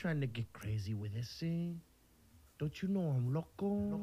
trying 0.00 0.18
to 0.22 0.26
get 0.26 0.50
crazy 0.54 0.94
with 0.94 1.12
this, 1.12 1.42
eh? 1.42 1.74
Don't 2.58 2.80
you 2.80 2.88
know 2.88 3.00
I'm 3.00 3.34
loco? 3.34 4.00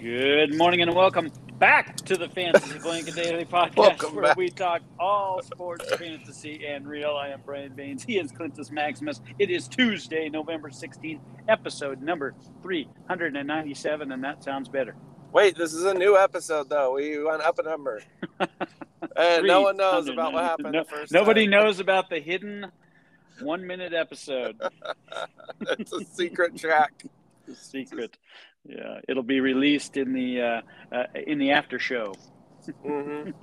Good 0.00 0.58
morning 0.58 0.82
and 0.82 0.92
welcome 0.92 1.30
back 1.58 1.96
to 1.96 2.16
the 2.16 2.28
Fantasy 2.28 2.78
Blanket 2.78 3.14
Daily 3.14 3.44
Podcast, 3.50 3.76
Welcome 3.76 4.14
where 4.14 4.24
back. 4.24 4.36
we 4.36 4.48
talk 4.50 4.82
all 4.98 5.40
sports, 5.42 5.92
fantasy, 5.96 6.66
and 6.66 6.86
real. 6.86 7.16
I 7.16 7.28
am 7.28 7.40
Brian 7.44 7.72
Baines. 7.74 8.02
He 8.04 8.18
is 8.18 8.30
Clintus 8.32 8.70
Maximus. 8.70 9.20
It 9.38 9.50
is 9.50 9.68
Tuesday, 9.68 10.28
November 10.28 10.68
16th, 10.70 11.20
episode 11.48 12.02
number 12.02 12.34
397, 12.62 14.12
and 14.12 14.22
that 14.24 14.44
sounds 14.44 14.68
better. 14.68 14.94
Wait, 15.32 15.56
this 15.56 15.74
is 15.74 15.84
a 15.84 15.94
new 15.94 16.16
episode 16.16 16.68
though. 16.68 16.94
We 16.94 17.22
went 17.22 17.42
up 17.42 17.58
a 17.58 17.62
number, 17.62 18.02
and 19.16 19.46
no 19.46 19.62
one 19.62 19.76
knows 19.76 20.08
about 20.08 20.32
what 20.32 20.44
happened 20.44 20.72
No-. 20.72 20.84
Nobody 21.10 21.44
time. 21.44 21.50
knows 21.50 21.80
about 21.80 22.08
the 22.08 22.20
hidden 22.20 22.66
one 23.40 23.66
minute 23.66 23.92
episode. 23.92 24.58
it's 25.62 25.92
a 25.92 26.04
secret 26.04 26.56
track. 26.56 27.02
Secret. 27.54 28.16
Yeah, 28.68 29.00
it'll 29.08 29.22
be 29.22 29.40
released 29.40 29.96
in 29.96 30.12
the 30.12 30.40
uh, 30.42 30.60
uh, 30.92 31.04
in 31.26 31.38
the 31.38 31.52
after 31.52 31.78
show. 31.78 32.14
hmm 32.82 33.30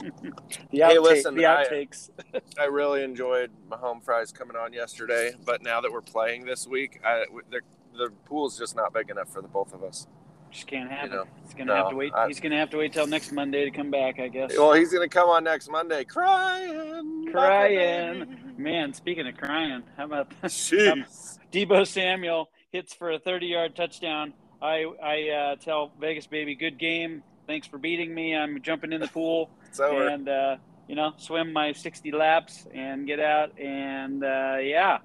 The, 0.72 0.80
Hey, 0.80 0.80
outtake- 0.98 1.02
listen, 1.02 1.36
the 1.36 1.44
outtakes. 1.44 2.10
I 2.60 2.66
really 2.66 3.04
enjoyed 3.04 3.52
my 3.70 3.78
home 3.78 4.02
fries 4.02 4.32
coming 4.32 4.58
on 4.58 4.74
yesterday, 4.74 5.32
but 5.46 5.62
now 5.64 5.80
that 5.82 5.92
we're 5.92 6.02
playing 6.02 6.46
this 6.46 6.68
week, 6.68 7.00
I, 7.06 7.26
the 7.50 7.62
the 7.96 8.10
pool's 8.26 8.58
just 8.58 8.76
not 8.76 8.92
big 8.94 9.10
enough 9.12 9.32
for 9.32 9.42
the 9.42 9.48
both 9.48 9.74
of 9.74 9.84
us. 9.84 10.08
Just 10.52 10.68
can't 10.68 10.90
happen. 10.92 11.12
know, 11.12 11.26
He's 11.44 11.54
gonna 11.54 11.66
no, 11.66 11.76
have 11.76 11.90
to 11.92 11.96
wait. 11.96 12.12
I- 12.14 12.28
he's 12.28 12.40
gonna 12.40 12.58
have 12.58 12.70
to 12.72 12.78
wait 12.78 12.92
till 12.94 13.08
next 13.08 13.32
Monday 13.32 13.64
to 13.66 13.72
come 13.72 13.90
back, 13.92 14.20
I 14.20 14.28
guess. 14.28 14.58
Well, 14.58 14.74
he's 14.74 14.92
gonna 14.92 15.08
come 15.08 15.30
on 15.30 15.44
next 15.44 15.70
Monday, 15.70 16.04
crying, 16.04 17.28
Crying. 17.32 18.38
Man, 18.58 18.94
speaking 18.94 19.28
of 19.28 19.36
crying, 19.38 19.84
how 19.98 20.06
about 20.06 20.30
Jeez. 20.44 21.40
Deebo 21.52 21.88
Samuel 21.88 22.50
hits 22.72 22.94
for 22.94 23.12
a 23.12 23.20
30-yard 23.20 23.76
touchdown? 23.76 24.34
I 24.64 24.86
I 25.04 25.30
uh, 25.30 25.56
tell 25.58 25.92
Vegas 26.00 26.26
baby, 26.26 26.56
good 26.56 26.78
game. 26.80 27.22
Thanks 27.48 27.68
for 27.68 27.78
beating 27.78 28.16
me. 28.16 28.36
I'm 28.36 28.62
jumping 28.62 28.94
in 28.94 29.02
the 29.02 29.08
pool 29.10 29.50
It's 29.68 29.80
over. 29.80 30.08
and 30.08 30.30
uh, 30.30 30.56
you 30.88 30.96
know 30.96 31.14
swim 31.18 31.52
my 31.52 31.74
60 31.74 32.12
laps 32.12 32.66
and 32.74 33.06
get 33.06 33.20
out 33.20 33.60
and 33.60 34.24
uh, 34.24 34.58
yeah, 34.62 35.00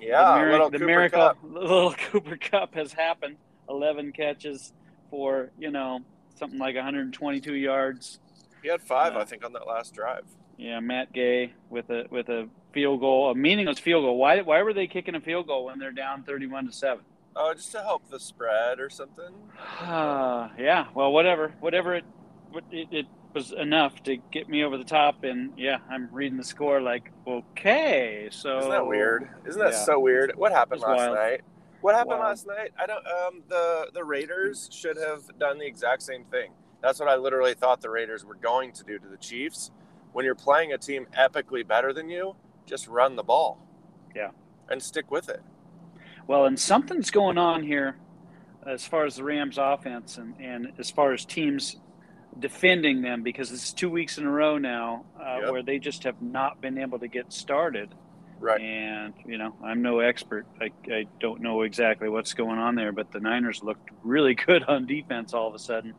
yeah, 0.00 0.34
the, 0.34 0.40
mirac- 0.40 0.72
the 0.72 0.78
miracle, 0.78 1.18
Kupp. 1.20 1.38
little 1.42 1.92
Cooper 1.94 2.36
Kupp 2.36 2.74
has 2.74 2.92
happened. 2.92 3.36
11 3.68 4.12
catches 4.12 4.72
for 5.10 5.50
you 5.58 5.70
know 5.70 6.00
something 6.38 6.58
like 6.58 6.74
122 6.76 7.54
yards. 7.54 8.20
He 8.62 8.68
had 8.68 8.82
five. 8.82 9.16
I 9.16 9.24
think, 9.24 9.44
on 9.44 9.52
that 9.54 9.66
last 9.66 9.94
drive. 9.94 10.24
Yeah, 10.56 10.80
Matt 10.80 11.12
Gay 11.12 11.52
with 11.70 11.90
a 11.90 12.04
with 12.10 12.28
a 12.28 12.48
field 12.72 13.00
goal, 13.00 13.30
a 13.30 13.34
meaningless 13.34 13.78
field 13.78 14.04
goal. 14.04 14.16
Why 14.18 14.40
why 14.42 14.62
were 14.62 14.72
they 14.72 14.86
kicking 14.86 15.14
a 15.14 15.20
field 15.20 15.46
goal 15.46 15.64
when 15.66 15.78
they're 15.78 15.92
down 15.92 16.22
31 16.22 16.66
to 16.66 16.72
seven? 16.72 17.04
Oh, 17.36 17.52
just 17.54 17.72
to 17.72 17.82
help 17.82 18.08
the 18.10 18.20
spread 18.20 18.78
or 18.80 18.88
something. 18.90 19.32
Uh, 19.80 20.48
yeah, 20.58 20.86
well, 20.94 21.12
whatever, 21.12 21.54
whatever 21.60 21.94
it, 21.94 22.04
what- 22.50 22.64
it, 22.70 22.88
it 22.90 23.06
was 23.34 23.50
enough 23.52 24.00
to 24.04 24.16
get 24.30 24.48
me 24.48 24.62
over 24.62 24.78
the 24.78 24.84
top, 24.84 25.24
and 25.24 25.52
yeah, 25.56 25.78
I'm 25.90 26.08
reading 26.12 26.38
the 26.38 26.44
score 26.44 26.80
like, 26.80 27.10
okay, 27.26 28.28
so 28.30 28.58
Isn't 28.58 28.70
that 28.70 28.86
weird? 28.86 29.28
Isn't 29.46 29.60
that 29.60 29.72
yeah. 29.72 29.84
so 29.84 29.98
weird? 29.98 30.32
What 30.36 30.52
happened 30.52 30.80
last 30.82 30.96
wild. 30.96 31.14
night? 31.16 31.40
What 31.80 31.94
happened 31.94 32.18
Wild. 32.20 32.30
last 32.30 32.46
night? 32.46 32.70
I 32.78 32.86
don't. 32.86 33.04
Um, 33.06 33.42
the 33.48 33.88
the 33.92 34.02
Raiders 34.04 34.70
should 34.72 34.96
have 34.96 35.22
done 35.38 35.58
the 35.58 35.66
exact 35.66 36.02
same 36.02 36.24
thing. 36.24 36.52
That's 36.80 36.98
what 36.98 37.08
I 37.10 37.16
literally 37.16 37.52
thought 37.54 37.82
the 37.82 37.90
Raiders 37.90 38.24
were 38.24 38.36
going 38.36 38.72
to 38.72 38.84
do 38.84 38.98
to 38.98 39.06
the 39.06 39.18
Chiefs. 39.18 39.70
When 40.12 40.24
you're 40.24 40.34
playing 40.34 40.72
a 40.72 40.78
team 40.78 41.06
epically 41.14 41.66
better 41.66 41.92
than 41.92 42.08
you, 42.08 42.36
just 42.66 42.88
run 42.88 43.16
the 43.16 43.22
ball. 43.22 43.58
Yeah. 44.14 44.30
And 44.70 44.82
stick 44.82 45.10
with 45.10 45.28
it. 45.28 45.42
Well, 46.26 46.46
and 46.46 46.58
something's 46.58 47.10
going 47.10 47.38
on 47.38 47.62
here 47.62 47.96
as 48.66 48.86
far 48.86 49.04
as 49.04 49.16
the 49.16 49.24
Rams 49.24 49.58
offense 49.58 50.16
and, 50.18 50.34
and 50.40 50.72
as 50.78 50.90
far 50.90 51.12
as 51.12 51.24
teams 51.24 51.76
defending 52.38 53.02
them 53.02 53.22
because 53.22 53.52
it's 53.52 53.72
two 53.72 53.90
weeks 53.90 54.18
in 54.18 54.24
a 54.26 54.30
row 54.30 54.58
now 54.58 55.04
uh, 55.20 55.38
Yep. 55.42 55.52
where 55.52 55.62
they 55.62 55.78
just 55.78 56.02
have 56.04 56.20
not 56.22 56.60
been 56.60 56.78
able 56.78 56.98
to 56.98 57.08
get 57.08 57.32
started. 57.32 57.94
Right. 58.40 58.60
And, 58.60 59.14
you 59.24 59.38
know, 59.38 59.54
I'm 59.62 59.82
no 59.82 60.00
expert. 60.00 60.46
I, 60.60 60.70
I 60.92 61.06
don't 61.20 61.40
know 61.40 61.62
exactly 61.62 62.08
what's 62.08 62.34
going 62.34 62.58
on 62.58 62.74
there, 62.74 62.92
but 62.92 63.12
the 63.12 63.20
Niners 63.20 63.62
looked 63.62 63.90
really 64.02 64.34
good 64.46 64.64
on 64.64 64.86
defense 64.86 65.34
all 65.34 65.46
of 65.48 65.54
a 65.54 65.58
sudden. 65.58 65.94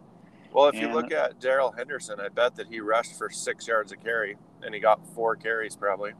Well, 0.51 0.67
if 0.67 0.75
you 0.75 0.87
look 0.87 1.11
at 1.11 1.41
Darrell 1.41 1.73
Henderson, 1.73 2.19
I 2.21 2.29
bet 2.29 2.55
that 2.55 2.67
he 2.67 2.79
rushed 2.79 3.17
for 3.17 3.29
six 3.29 3.67
yards 3.67 3.91
a 3.91 3.97
carry, 3.97 4.37
and 4.63 4.73
he 4.73 4.79
got 4.79 5.05
four 5.13 5.35
carries 5.35 5.75
probably. 5.75 6.11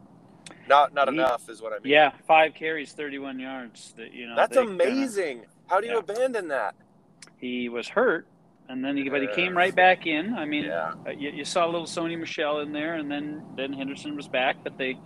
Not 0.67 0.93
not 0.93 1.07
He- 1.09 1.15
enough 1.15 1.47
is 1.49 1.61
what 1.61 1.73
I 1.73 1.79
mean. 1.79 1.91
Yeah, 1.93 2.11
five 2.27 2.53
carries, 2.53 2.93
31 2.93 3.39
yards. 3.39 3.93
That 3.97 4.13
you 4.13 4.27
know, 4.27 4.35
That's 4.35 4.55
they 4.55 4.65
kinda- 4.65 4.83
amazing. 4.83 5.45
How 5.67 5.79
do 5.79 5.87
you 5.87 5.93
Yeah. 5.93 5.99
abandon 5.99 6.47
that? 6.49 6.75
he 7.37 7.69
was 7.69 7.87
hurt, 7.89 8.25
and 8.69 8.83
then 8.83 8.95
he, 8.97 9.09
but 9.09 9.21
he 9.21 9.27
came 9.27 9.55
right 9.55 9.75
back 9.75 10.07
in. 10.07 10.33
I 10.35 10.45
mean, 10.45 10.63
Yeah. 10.65 10.93
Uh, 11.05 11.11
you, 11.11 11.29
you 11.31 11.45
saw 11.45 11.65
a 11.65 11.69
little 11.69 11.85
Sony 11.85 12.17
Michel 12.17 12.59
in 12.61 12.71
there, 12.71 12.95
and 12.95 13.11
then 13.11 13.43
then 13.55 13.73
Henderson 13.73 14.15
was 14.15 14.27
back, 14.27 14.57
but 14.63 14.77
they, 14.77 14.97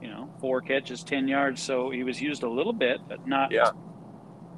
you 0.00 0.08
know, 0.08 0.28
four 0.40 0.60
catches, 0.60 1.04
ten 1.04 1.28
yards, 1.28 1.62
so 1.62 1.90
he 1.90 2.02
was 2.02 2.20
used 2.22 2.42
a 2.42 2.48
little 2.48 2.72
bit, 2.72 3.00
but 3.08 3.26
not 3.26 3.52
Yeah. 3.52 3.70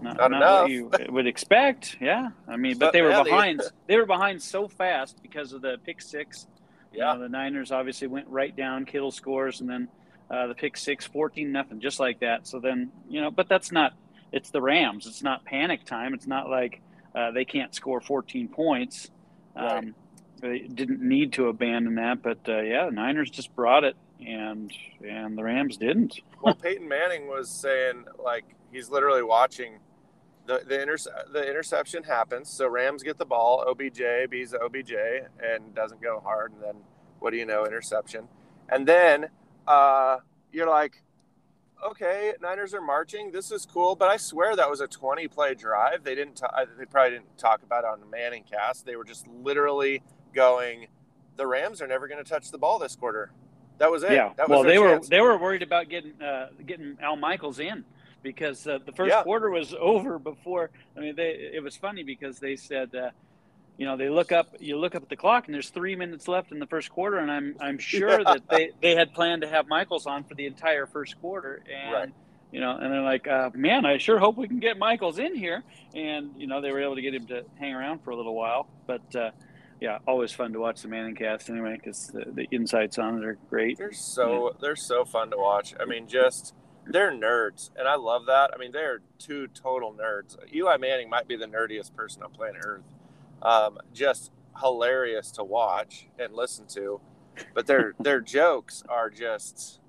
not, 0.02 0.16
Not 0.18 0.30
not 0.30 0.32
enough. 0.36 0.62
what 0.62 0.70
you 0.70 0.90
would 1.12 1.26
expect. 1.26 1.96
Yeah, 2.00 2.28
I 2.48 2.56
mean, 2.56 2.78
but, 2.78 2.86
But 2.86 2.92
they 2.92 3.02
were 3.02 3.24
behind. 3.24 3.62
they 3.86 3.96
were 3.96 4.06
behind 4.06 4.40
so 4.40 4.68
fast 4.68 5.20
because 5.22 5.52
of 5.52 5.62
the 5.62 5.78
pick 5.84 6.00
six. 6.00 6.46
You 6.92 7.00
Yeah. 7.00 7.14
know, 7.14 7.20
the 7.20 7.28
Niners 7.28 7.72
obviously 7.72 8.06
went 8.08 8.28
right 8.28 8.54
down. 8.54 8.84
Kittle 8.86 9.10
scores, 9.10 9.60
and 9.60 9.68
then 9.68 9.88
uh, 10.30 10.48
the 10.48 10.54
pick 10.54 10.76
six, 10.76 11.06
14 11.06 11.50
nothing, 11.52 11.80
just 11.80 12.00
like 12.00 12.20
that. 12.20 12.46
So 12.46 12.60
then, 12.60 12.90
you 13.08 13.20
know, 13.20 13.30
but 13.30 13.48
that's 13.48 13.72
not. 13.72 13.92
It's 14.32 14.50
the 14.50 14.60
Rams. 14.60 15.06
It's 15.06 15.22
not 15.22 15.44
panic 15.44 15.84
time. 15.84 16.12
It's 16.12 16.26
not 16.26 16.50
like 16.50 16.82
uh, 17.14 17.30
they 17.30 17.44
can't 17.44 17.74
score 17.74 18.00
14 18.00 18.48
points. 18.48 19.10
Right. 19.54 19.78
Um, 19.78 19.94
they 20.40 20.58
didn't 20.58 21.00
need 21.00 21.32
to 21.34 21.48
abandon 21.48 21.94
that, 21.96 22.22
but 22.22 22.38
uh, 22.48 22.60
yeah, 22.60 22.86
the 22.86 22.92
Niners 22.92 23.30
just 23.30 23.54
brought 23.54 23.84
it, 23.84 23.96
and 24.20 24.70
and 25.06 25.36
the 25.36 25.42
Rams 25.42 25.76
didn't. 25.76 26.20
well, 26.42 26.54
Peyton 26.54 26.88
Manning 26.88 27.26
was 27.26 27.48
saying 27.50 28.04
like 28.22 28.44
he's 28.70 28.90
literally 28.90 29.22
watching 29.22 29.78
the 30.46 30.62
the, 30.66 30.80
interce- 30.80 31.08
the 31.32 31.48
interception 31.48 32.02
happens. 32.02 32.50
So 32.50 32.68
Rams 32.68 33.02
get 33.02 33.18
the 33.18 33.24
ball, 33.24 33.64
OBJ 33.66 34.28
bees 34.28 34.50
the 34.50 34.60
OBJ 34.60 34.92
and 35.42 35.74
doesn't 35.74 36.02
go 36.02 36.20
hard, 36.20 36.52
and 36.52 36.62
then 36.62 36.76
what 37.18 37.30
do 37.30 37.38
you 37.38 37.46
know, 37.46 37.64
interception, 37.64 38.28
and 38.68 38.86
then 38.86 39.28
uh, 39.66 40.18
you're 40.52 40.68
like, 40.68 41.02
okay, 41.84 42.32
Niners 42.40 42.74
are 42.74 42.80
marching. 42.80 43.30
This 43.32 43.50
is 43.50 43.66
cool, 43.66 43.94
but 43.96 44.08
I 44.08 44.16
swear 44.16 44.56
that 44.56 44.68
was 44.70 44.80
a 44.80 44.86
20 44.86 45.28
play 45.28 45.54
drive. 45.54 46.04
They 46.04 46.14
didn't. 46.14 46.36
ta- 46.36 46.64
they 46.78 46.84
probably 46.86 47.12
didn't 47.18 47.36
talk 47.38 47.62
about 47.62 47.84
it 47.84 47.88
on 47.90 48.00
the 48.00 48.06
Manning 48.06 48.44
cast. 48.50 48.86
They 48.86 48.96
were 48.96 49.04
just 49.04 49.26
literally 49.26 50.02
going. 50.34 50.86
The 51.36 51.46
Rams 51.46 51.82
are 51.82 51.86
never 51.86 52.08
going 52.08 52.22
to 52.22 52.28
touch 52.28 52.50
the 52.50 52.58
ball 52.58 52.78
this 52.78 52.96
quarter. 52.96 53.30
That 53.78 53.90
was 53.90 54.02
it. 54.02 54.12
Yeah. 54.12 54.32
That 54.36 54.48
was 54.48 54.56
well, 54.56 54.62
they 54.64 54.78
were 54.78 55.00
they 55.08 55.20
were 55.20 55.36
worried 55.36 55.62
about 55.62 55.88
getting 55.90 56.20
uh, 56.22 56.48
getting 56.64 56.96
Al 57.02 57.16
Michaels 57.16 57.58
in 57.58 57.84
because 58.22 58.66
uh, 58.66 58.78
the 58.86 58.92
first 58.92 59.10
Yeah. 59.10 59.22
quarter 59.22 59.50
was 59.50 59.74
over 59.78 60.18
before. 60.18 60.70
I 60.96 61.00
mean, 61.00 61.14
they 61.14 61.50
it 61.54 61.62
was 61.62 61.76
funny 61.76 62.02
because 62.02 62.38
they 62.38 62.56
said. 62.56 62.94
Uh, 62.94 63.10
you 63.78 63.84
know, 63.86 63.96
they 63.96 64.08
look 64.08 64.32
up. 64.32 64.56
You 64.60 64.78
look 64.78 64.94
up 64.94 65.02
at 65.02 65.08
the 65.08 65.16
clock, 65.16 65.46
and 65.46 65.54
there's 65.54 65.70
three 65.70 65.96
minutes 65.96 66.28
left 66.28 66.50
in 66.52 66.58
the 66.58 66.66
first 66.66 66.90
quarter, 66.90 67.18
and 67.18 67.30
I'm 67.30 67.56
I'm 67.60 67.78
sure 67.92 68.18
Yeah. 68.20 68.24
that 68.24 68.48
they, 68.48 68.70
they 68.80 68.94
had 68.94 69.12
planned 69.12 69.42
to 69.42 69.48
have 69.48 69.68
Michaels 69.68 70.06
on 70.06 70.24
for 70.24 70.34
the 70.34 70.46
entire 70.46 70.86
first 70.86 71.20
quarter, 71.20 71.62
and 71.72 71.92
Right. 71.92 72.08
you 72.52 72.60
know, 72.60 72.70
and 72.76 72.92
they're 72.92 73.02
like, 73.02 73.26
uh, 73.28 73.50
man, 73.54 73.84
I 73.84 73.98
sure 73.98 74.18
hope 74.18 74.36
we 74.38 74.48
can 74.48 74.60
get 74.60 74.78
Michaels 74.78 75.18
in 75.18 75.34
here, 75.34 75.62
and 75.94 76.30
you 76.38 76.46
know, 76.46 76.60
they 76.60 76.72
were 76.72 76.80
able 76.82 76.94
to 76.96 77.02
get 77.02 77.14
him 77.14 77.26
to 77.26 77.44
hang 77.58 77.74
around 77.74 78.02
for 78.02 78.10
a 78.10 78.16
little 78.16 78.34
while, 78.34 78.66
but 78.86 79.14
uh, 79.14 79.30
yeah, 79.78 79.98
always 80.06 80.32
fun 80.32 80.54
to 80.54 80.58
watch 80.58 80.80
the 80.80 80.88
Manning 80.88 81.14
cast 81.14 81.50
anyway 81.50 81.76
because 81.76 82.06
the, 82.06 82.24
the 82.32 82.44
insights 82.50 82.98
on 82.98 83.18
it 83.18 83.24
are 83.26 83.36
great. 83.50 83.76
They're 83.76 83.92
so 83.92 84.56
they're 84.60 84.74
so 84.76 85.04
fun 85.04 85.30
to 85.32 85.36
watch. 85.36 85.74
I 85.78 85.84
mean, 85.84 86.08
just 86.08 86.54
they're 86.86 87.12
nerds, 87.12 87.68
and 87.76 87.86
I 87.86 87.96
love 87.96 88.22
that. 88.28 88.52
I 88.54 88.58
mean, 88.58 88.72
they're 88.72 89.00
two 89.18 89.48
total 89.48 89.92
nerds. 89.92 90.34
Eli 90.54 90.78
Manning 90.78 91.10
might 91.10 91.28
be 91.28 91.36
the 91.36 91.44
nerdiest 91.46 91.94
person 91.94 92.22
on 92.22 92.30
planet 92.30 92.62
Earth. 92.64 92.84
Um, 93.42 93.78
just 93.92 94.32
hilarious 94.60 95.30
to 95.32 95.44
watch 95.44 96.08
and 96.18 96.34
listen 96.34 96.66
to, 96.68 97.00
but 97.54 97.66
their 97.66 97.94
their 98.00 98.20
jokes 98.20 98.82
are 98.88 99.10
just, 99.10 99.80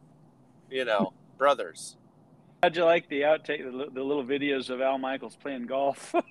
you 0.70 0.86
know, 0.86 1.14
brothers. 1.38 1.98
How'd 2.64 2.76
you 2.76 2.86
like 2.86 3.08
the 3.08 3.22
outtake, 3.22 3.64
the, 3.64 3.92
the 3.94 4.04
little 4.04 4.26
videos 4.26 4.72
of 4.72 4.82
Al 4.82 4.98
Michaels 4.98 5.36
playing 5.36 5.68
golf? 5.68 6.14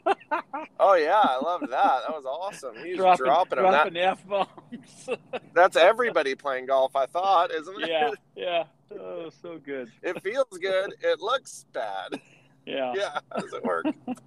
Oh 0.79 0.95
yeah, 0.95 1.21
I 1.23 1.39
loved 1.39 1.71
that. 1.71 2.03
That 2.07 2.11
was 2.11 2.27
awesome. 2.27 2.77
He's 2.85 2.97
dropping 2.97 3.27
dropping 3.27 3.63
them. 3.63 3.73
That, 3.73 3.93
dropping 3.93 3.97
f 3.97 4.27
bombs. 4.27 5.09
that's 5.55 5.77
everybody 5.77 6.35
playing 6.35 6.67
golf. 6.67 6.95
I 6.95 7.07
thought, 7.07 7.51
isn't 7.51 7.83
it? 7.83 7.89
yeah, 7.89 8.11
yeah. 8.37 8.65
Oh, 8.99 9.31
so 9.43 9.59
good. 9.59 9.91
It 10.03 10.23
feels 10.23 10.59
good. 10.61 10.95
It 11.01 11.21
looks 11.21 11.65
bad. 11.73 12.21
Yeah. 12.67 12.93
Yeah. 12.97 13.19
How 13.33 13.41
does 13.41 13.53
it 13.53 13.65
work? 13.65 13.87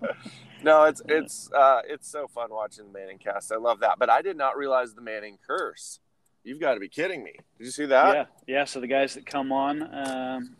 no, 0.63 0.85
it's 0.85 1.01
it's 1.07 1.51
uh, 1.51 1.81
it's 1.87 2.07
so 2.09 2.27
fun 2.27 2.49
watching 2.51 2.85
the 2.85 2.91
Manning 2.91 3.17
cast. 3.17 3.51
I 3.51 3.57
love 3.57 3.81
that. 3.81 3.99
But 3.99 4.09
I 4.09 4.21
did 4.21 4.37
not 4.37 4.57
realize 4.57 4.93
the 4.93 5.01
Manning 5.01 5.37
curse. 5.45 5.99
You've 6.43 6.59
got 6.59 6.75
to 6.75 6.79
be 6.79 6.89
kidding 6.89 7.23
me. 7.23 7.33
Did 7.57 7.65
you 7.65 7.71
see 7.71 7.85
that? 7.85 8.15
yeah, 8.15 8.25
yeah. 8.47 8.63
So 8.65 8.79
the 8.79 8.87
guys 8.87 9.13
that 9.15 9.25
come 9.25 9.51
on 9.51 9.83
um, 9.93 10.55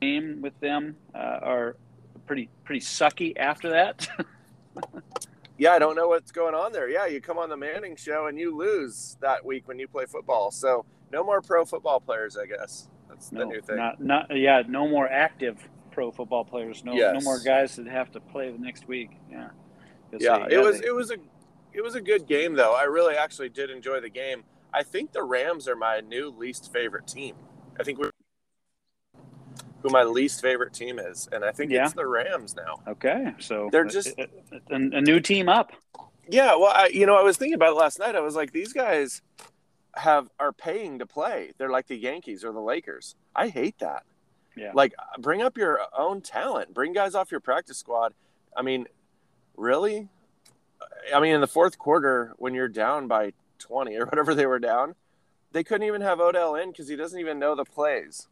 game 0.00 0.42
with 0.42 0.58
them 0.60 0.96
uh, 1.14 1.38
are 1.42 1.76
pretty 2.26 2.50
pretty 2.64 2.80
sucky 2.80 3.32
after 3.36 3.70
that. 3.70 4.08
Yeah, 5.60 5.72
I 5.72 5.80
don't 5.80 5.96
know 5.96 6.06
what's 6.06 6.30
going 6.30 6.54
on 6.54 6.72
there. 6.72 6.88
Yeah, 6.88 7.06
you 7.06 7.20
come 7.20 7.36
on 7.36 7.48
the 7.48 7.56
Manning 7.56 7.96
show 7.96 8.28
and 8.28 8.38
you 8.38 8.56
lose 8.56 9.16
that 9.20 9.44
week 9.44 9.66
when 9.66 9.76
you 9.80 9.88
play 9.88 10.06
football. 10.06 10.52
So 10.52 10.84
no 11.12 11.24
more 11.24 11.42
pro 11.42 11.64
football 11.64 11.98
players, 11.98 12.36
I 12.36 12.46
guess. 12.46 12.88
That's 13.08 13.30
the 13.30 13.44
new 13.44 13.60
thing. 13.60 13.76
not 13.76 14.00
not 14.00 14.36
yeah. 14.36 14.62
No 14.68 14.86
more 14.86 15.08
active 15.08 15.68
pro 15.98 16.12
football 16.12 16.44
players. 16.44 16.84
No, 16.84 16.94
no 16.94 17.20
more 17.22 17.40
guys 17.40 17.74
that 17.74 17.88
have 17.88 18.12
to 18.12 18.20
play 18.20 18.52
the 18.52 18.58
next 18.58 18.86
week. 18.86 19.10
Yeah. 19.28 19.48
yeah, 20.16 20.46
it 20.48 20.58
was 20.58 20.80
it 20.80 20.94
was 20.94 21.10
a 21.10 21.16
it 21.72 21.82
was 21.82 21.96
a 21.96 22.00
good 22.00 22.28
game 22.28 22.54
though. 22.54 22.72
I 22.72 22.84
really 22.84 23.16
actually 23.16 23.48
did 23.48 23.68
enjoy 23.68 23.98
the 24.00 24.08
game. 24.08 24.44
I 24.72 24.84
think 24.84 25.10
the 25.10 25.24
Rams 25.24 25.66
are 25.66 25.74
my 25.74 25.98
new 25.98 26.28
least 26.30 26.72
favorite 26.72 27.08
team. 27.08 27.34
I 27.80 27.82
think 27.82 27.98
we 27.98 28.10
who 29.82 29.88
my 29.90 30.04
least 30.04 30.40
favorite 30.40 30.72
team 30.72 31.00
is, 31.00 31.28
and 31.32 31.44
I 31.44 31.50
think 31.50 31.72
Yeah. 31.72 31.86
it's 31.86 31.94
the 31.94 32.06
Rams 32.06 32.54
now. 32.54 32.76
okay. 32.86 33.34
So 33.40 33.68
They're 33.72 33.84
just- 33.84 34.16
uh, 34.20 34.26
a, 34.70 34.74
a 34.76 35.00
new 35.00 35.18
team 35.18 35.48
up. 35.48 35.72
Yeah, 36.28 36.54
well, 36.54 36.72
I, 36.72 36.88
you 36.92 37.06
know, 37.06 37.16
I 37.16 37.22
was 37.22 37.36
thinking 37.36 37.54
about 37.54 37.72
it 37.72 37.76
last 37.76 37.98
night. 37.98 38.14
I 38.14 38.20
was 38.20 38.36
like, 38.36 38.52
these 38.52 38.72
guys 38.72 39.20
have 39.96 40.28
are 40.38 40.52
paying 40.52 41.00
to 41.00 41.06
play. 41.06 41.52
They're 41.58 41.70
like 41.70 41.88
the 41.88 41.96
Yankees 41.96 42.44
or 42.44 42.52
the 42.52 42.60
Lakers. 42.60 43.16
I 43.34 43.48
hate 43.48 43.78
that. 43.80 44.04
Yeah. 44.58 44.72
Like, 44.74 44.94
bring 45.18 45.42
up 45.42 45.56
your 45.56 45.80
own 45.96 46.20
talent. 46.20 46.74
Bring 46.74 46.92
guys 46.92 47.14
off 47.14 47.30
your 47.30 47.40
practice 47.40 47.78
squad. 47.78 48.14
I 48.56 48.62
mean, 48.62 48.86
really? 49.56 50.08
I 51.14 51.20
mean, 51.20 51.34
in 51.34 51.40
the 51.40 51.46
fourth 51.46 51.78
quarter, 51.78 52.34
when 52.36 52.54
you're 52.54 52.68
down 52.68 53.08
by 53.08 53.32
20 53.58 53.96
or 53.96 54.06
whatever 54.06 54.34
they 54.34 54.46
were 54.46 54.58
down, 54.58 54.94
they 55.52 55.64
couldn't 55.64 55.86
even 55.86 56.00
have 56.02 56.20
Odell 56.20 56.54
in 56.54 56.70
because 56.70 56.88
he 56.88 56.96
doesn't 56.96 57.18
even 57.18 57.38
know 57.38 57.54
the 57.54 57.64
plays. 57.64 58.28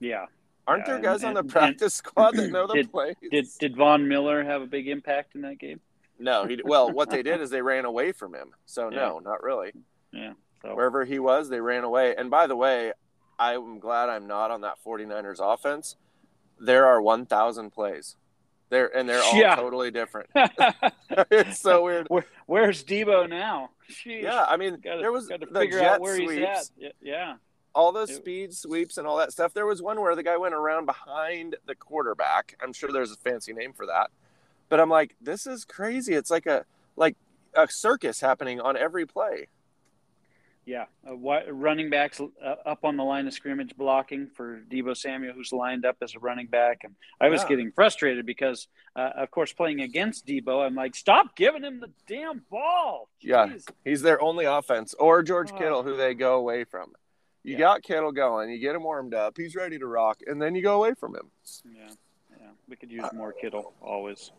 Yeah. 0.00 0.26
Aren't 0.66 0.86
Yeah, 0.86 0.94
there 0.94 1.02
guys 1.02 1.22
and- 1.24 1.36
on 1.36 1.46
the 1.46 1.52
practice 1.52 1.94
squad 1.94 2.36
that 2.36 2.50
know 2.50 2.66
the 2.68 2.74
Did- 2.74 2.90
plays? 2.90 3.16
Did 3.30 3.46
did 3.60 3.76
Von 3.76 4.08
Miller 4.08 4.42
have 4.44 4.62
a 4.62 4.66
big 4.66 4.88
impact 4.88 5.34
in 5.34 5.42
that 5.42 5.58
game? 5.58 5.80
no, 6.18 6.46
he 6.46 6.58
well, 6.64 6.90
what 6.92 7.10
they 7.10 7.22
did 7.24 7.40
is 7.40 7.50
they 7.50 7.60
ran 7.60 7.84
away 7.84 8.12
from 8.12 8.34
him. 8.34 8.52
So 8.66 8.88
no, 9.00 9.18
not 9.18 9.42
really. 9.42 9.72
So 10.14 10.74
wherever 10.74 11.04
he 11.04 11.18
was, 11.18 11.50
they 11.50 11.60
ran 11.60 11.84
away. 11.84 12.14
And 12.16 12.30
by 12.30 12.46
the 12.46 12.56
way, 12.56 12.92
I'm 13.38 13.78
glad 13.78 14.08
I'm 14.08 14.26
not 14.26 14.50
on 14.50 14.60
that 14.62 14.78
49ers 14.84 15.38
offense. 15.40 15.96
There 16.60 16.86
are 16.86 17.00
1,000 17.02 17.70
plays. 17.70 18.16
There 18.70 18.94
and 18.96 19.08
they're 19.08 19.22
all 19.22 19.36
Yeah. 19.36 19.54
totally 19.56 19.90
different. 19.90 20.30
it's 21.30 21.60
so 21.60 21.84
weird. 21.84 22.06
Where, 22.08 22.24
where's 22.46 22.82
Deebo 22.84 23.28
now? 23.28 23.70
Sheesh. 23.90 24.22
Yeah, 24.22 24.44
I 24.48 24.56
mean, 24.56 24.78
Gotta, 24.82 25.00
there 25.00 25.12
was 25.12 25.26
gotta 25.26 25.46
the 25.46 25.60
figure 25.60 25.78
jet 25.80 25.92
out 25.94 26.00
where 26.00 26.16
sweeps, 26.16 26.32
he's 26.78 26.86
at. 26.88 26.92
Yeah. 27.02 27.34
all 27.74 27.92
those 27.92 28.10
It- 28.10 28.16
speed 28.16 28.54
sweeps 28.54 28.96
and 28.96 29.06
all 29.06 29.18
that 29.18 29.32
stuff. 29.32 29.52
There 29.52 29.66
was 29.66 29.82
one 29.82 30.00
where 30.00 30.16
the 30.16 30.22
guy 30.22 30.36
went 30.38 30.54
around 30.54 30.86
behind 30.86 31.56
the 31.66 31.74
quarterback. 31.74 32.56
I'm 32.62 32.72
sure 32.72 32.90
there's 32.90 33.12
a 33.12 33.16
fancy 33.16 33.52
name 33.52 33.72
for 33.74 33.86
that. 33.86 34.10
But 34.70 34.80
I'm 34.80 34.88
like, 34.90 35.14
this 35.20 35.46
is 35.46 35.64
crazy. 35.64 36.14
It's 36.14 36.30
like 36.30 36.46
a 36.46 36.64
like 36.96 37.16
a 37.54 37.68
circus 37.68 38.20
happening 38.20 38.60
on 38.60 38.76
every 38.76 39.06
play. 39.06 39.48
Yeah, 40.66 40.86
uh, 41.06 41.14
running 41.52 41.90
backs 41.90 42.20
uh, 42.20 42.54
up 42.64 42.84
on 42.84 42.96
the 42.96 43.02
line 43.04 43.26
of 43.26 43.34
scrimmage 43.34 43.76
blocking 43.76 44.28
for 44.28 44.62
Deebo 44.70 44.96
Samuel, 44.96 45.34
who's 45.34 45.52
lined 45.52 45.84
up 45.84 45.96
as 46.00 46.14
a 46.14 46.18
running 46.18 46.46
back, 46.46 46.84
and 46.84 46.94
I 47.20 47.28
was 47.28 47.42
Yeah. 47.42 47.48
getting 47.48 47.70
frustrated 47.72 48.24
because, 48.24 48.66
uh, 48.96 49.10
of 49.16 49.30
course, 49.30 49.52
playing 49.52 49.82
against 49.82 50.26
Deebo, 50.26 50.64
I'm 50.64 50.74
like, 50.74 50.94
stop 50.94 51.36
giving 51.36 51.62
him 51.62 51.80
the 51.80 51.90
damn 52.06 52.38
ball. 52.50 53.10
Yeah. 53.20 53.54
He's 53.84 54.00
their 54.00 54.20
only 54.22 54.46
offense, 54.46 54.94
or 54.94 55.22
George 55.22 55.52
Oh. 55.52 55.58
Kittle, 55.58 55.82
who 55.82 55.96
they 55.96 56.14
go 56.14 56.36
away 56.36 56.64
from. 56.64 56.94
You 57.42 57.52
Yeah. 57.52 57.58
got 57.58 57.82
Kittle 57.82 58.12
going, 58.12 58.48
you 58.48 58.58
get 58.58 58.74
him 58.74 58.84
warmed 58.84 59.12
up, 59.12 59.36
he's 59.36 59.54
ready 59.54 59.78
to 59.78 59.86
rock, 59.86 60.22
and 60.26 60.40
then 60.40 60.54
you 60.54 60.62
go 60.62 60.76
away 60.76 60.94
from 60.94 61.14
him. 61.14 61.30
yeah, 61.76 61.90
yeah. 62.40 62.50
We 62.68 62.76
could 62.76 62.90
use 62.90 63.04
more 63.12 63.32
Kittle 63.34 63.74
always. 63.82 64.32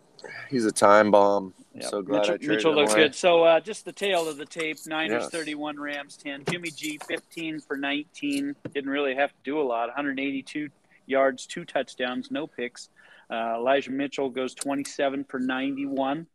He's 0.50 0.66
a 0.66 0.72
time 0.72 1.12
bomb. 1.12 1.54
I'm 1.74 1.81
Yeah. 1.81 1.88
so 1.88 2.01
glad 2.01 2.19
Mitchell, 2.30 2.33
I 2.33 2.48
Mitchell 2.56 2.75
looks 2.75 2.94
away. 2.94 3.04
good. 3.04 3.16
So 3.16 3.44
uh, 3.44 3.60
just 3.60 3.86
the 3.86 3.92
tail 3.92 4.27
of 4.30 4.38
the 4.38 4.45
tape: 4.45 4.77
Niners 4.88 5.24
Yes. 5.24 5.31
31, 5.31 5.80
Rams 5.80 6.18
10. 6.18 6.44
Jimmy 6.50 6.69
G 6.72 7.00
15 7.07 7.60
for 7.62 7.75
19. 7.77 8.56
Didn't 8.74 8.89
really 8.89 9.16
have 9.16 9.30
to 9.31 9.38
do 9.44 9.60
a 9.60 9.63
lot. 9.63 9.88
182 9.88 10.69
yards, 11.06 11.45
two 11.45 11.66
touchdowns, 11.66 12.31
no 12.31 12.48
picks. 12.48 12.89
Uh, 13.30 13.56
Elijah 13.57 13.92
Mitchell 13.92 14.30
goes 14.30 14.54
27 14.54 15.24
for 15.25 15.39
91. 15.39 16.27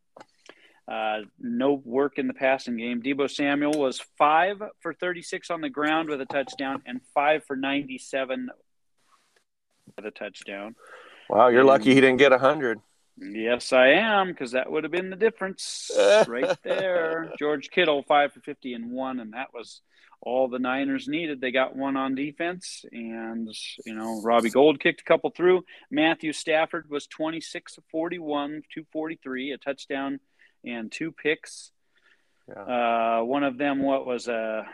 Uh, 0.88 1.20
no 1.38 1.74
work 1.84 2.18
in 2.18 2.26
the 2.26 2.34
passing 2.34 2.76
game. 2.76 3.00
Deebo 3.00 3.30
Samuel 3.30 3.72
was 3.78 4.00
five 4.18 4.60
for 4.80 4.92
36 4.92 5.48
on 5.50 5.60
the 5.60 5.70
ground 5.70 6.08
with 6.08 6.20
a 6.20 6.26
touchdown 6.26 6.82
and 6.84 7.00
five 7.14 7.44
for 7.44 7.54
97 7.54 8.50
with 9.96 10.04
a 10.04 10.10
touchdown. 10.10 10.74
Wow, 11.28 11.46
you're 11.48 11.62
lucky 11.64 11.94
he 11.94 12.00
didn't 12.00 12.16
get 12.16 12.32
a 12.32 12.38
100. 12.38 12.80
Yes, 13.20 13.72
I 13.72 13.88
am, 13.88 14.28
because 14.28 14.52
that 14.52 14.70
would 14.70 14.84
have 14.84 14.92
been 14.92 15.10
the 15.10 15.16
difference 15.16 15.90
right 16.26 16.56
there. 16.62 17.32
George 17.38 17.70
Kittle, 17.70 18.02
five 18.02 18.32
for 18.32 18.40
50 18.40 18.72
and 18.74 18.90
one, 18.90 19.20
and 19.20 19.34
that 19.34 19.52
was 19.52 19.82
all 20.22 20.48
the 20.48 20.58
Niners 20.58 21.06
needed. 21.08 21.40
They 21.40 21.50
got 21.50 21.76
one 21.76 21.96
on 21.96 22.14
defense, 22.14 22.84
and, 22.92 23.48
you 23.86 23.94
know, 23.94 24.20
Robbie 24.22 24.50
Gould 24.50 24.80
kicked 24.80 25.00
a 25.02 25.04
couple 25.04 25.30
through. 25.30 25.64
Matthew 25.90 26.32
Stafford 26.32 26.88
was 26.90 27.06
26 27.06 27.78
of 27.78 27.84
41, 27.90 28.62
243, 28.72 29.52
a 29.52 29.58
touchdown 29.58 30.20
and 30.64 30.90
two 30.90 31.12
picks. 31.12 31.72
Yeah. 32.48 33.18
Uh, 33.20 33.24
one 33.24 33.44
of 33.44 33.58
them, 33.58 33.82
what 33.82 34.06
was 34.06 34.28
a, 34.28 34.66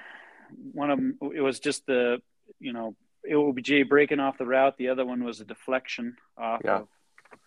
one 0.72 0.90
of 0.90 0.98
them, 0.98 1.18
it 1.34 1.40
was 1.40 1.60
just 1.60 1.84
the, 1.86 2.22
you 2.60 2.72
know, 2.72 2.94
OBJ 3.30 3.88
breaking 3.88 4.20
off 4.20 4.38
the 4.38 4.46
route. 4.46 4.76
The 4.78 4.88
other 4.88 5.04
one 5.04 5.24
was 5.24 5.40
a 5.40 5.44
deflection 5.44 6.16
off 6.38 6.60
Yeah. 6.64 6.78
of 6.80 6.88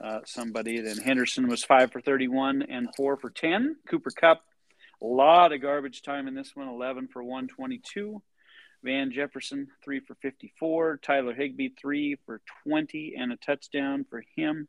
uh, 0.04 0.20
somebody. 0.26 0.80
Then 0.82 0.98
Henderson 0.98 1.48
was 1.48 1.64
five 1.64 1.92
for 1.92 2.02
31 2.02 2.64
and 2.64 2.90
four 2.96 3.18
for 3.18 3.30
10. 3.30 3.76
Cooper 3.88 4.12
Kupp, 4.12 4.44
a 5.02 5.06
lot 5.06 5.54
of 5.54 5.62
garbage 5.62 6.02
time 6.02 6.28
in 6.28 6.36
this 6.36 6.56
one, 6.56 6.68
11 6.68 7.08
for 7.08 7.24
122. 7.24 8.22
Van 8.84 9.12
Jefferson, 9.12 9.68
three 9.84 10.00
for 10.00 10.16
54. 10.16 11.00
Tyler 11.04 11.34
Higbee, 11.34 11.70
three 11.70 12.18
for 12.26 12.42
20 12.64 13.16
and 13.18 13.32
a 13.32 13.36
touchdown 13.38 14.06
for 14.10 14.24
him. 14.36 14.68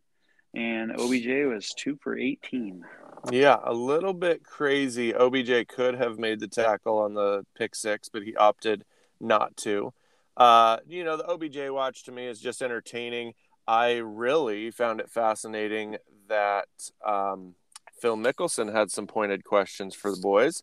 And 0.52 0.92
OBJ 0.92 1.46
was 1.46 1.72
two 1.76 1.96
for 2.02 2.18
18. 2.18 2.84
Yeah, 3.30 3.58
a 3.62 3.72
little 3.72 4.14
bit 4.14 4.42
crazy. 4.42 5.14
OBJ 5.14 5.68
could 5.68 5.94
have 5.94 6.18
made 6.18 6.40
the 6.40 6.48
tackle 6.48 6.98
on 6.98 7.14
the 7.14 7.44
pick 7.56 7.76
six, 7.76 8.08
but 8.08 8.22
he 8.22 8.34
opted 8.34 8.84
not 9.20 9.56
to. 9.58 9.92
Uh, 10.36 10.78
you 10.88 11.04
know, 11.04 11.16
the 11.16 11.26
OBJ 11.28 11.70
watch 11.70 12.04
to 12.04 12.12
me 12.12 12.26
is 12.26 12.40
just 12.40 12.62
entertaining. 12.62 13.34
I 13.66 13.96
really 13.98 14.70
found 14.70 15.00
it 15.00 15.10
fascinating 15.10 15.96
that 16.28 16.68
um, 17.06 17.54
Phil 18.00 18.16
Mickelson 18.16 18.72
had 18.72 18.90
some 18.90 19.06
pointed 19.06 19.44
questions 19.44 19.94
for 19.94 20.10
the 20.10 20.20
boys, 20.20 20.62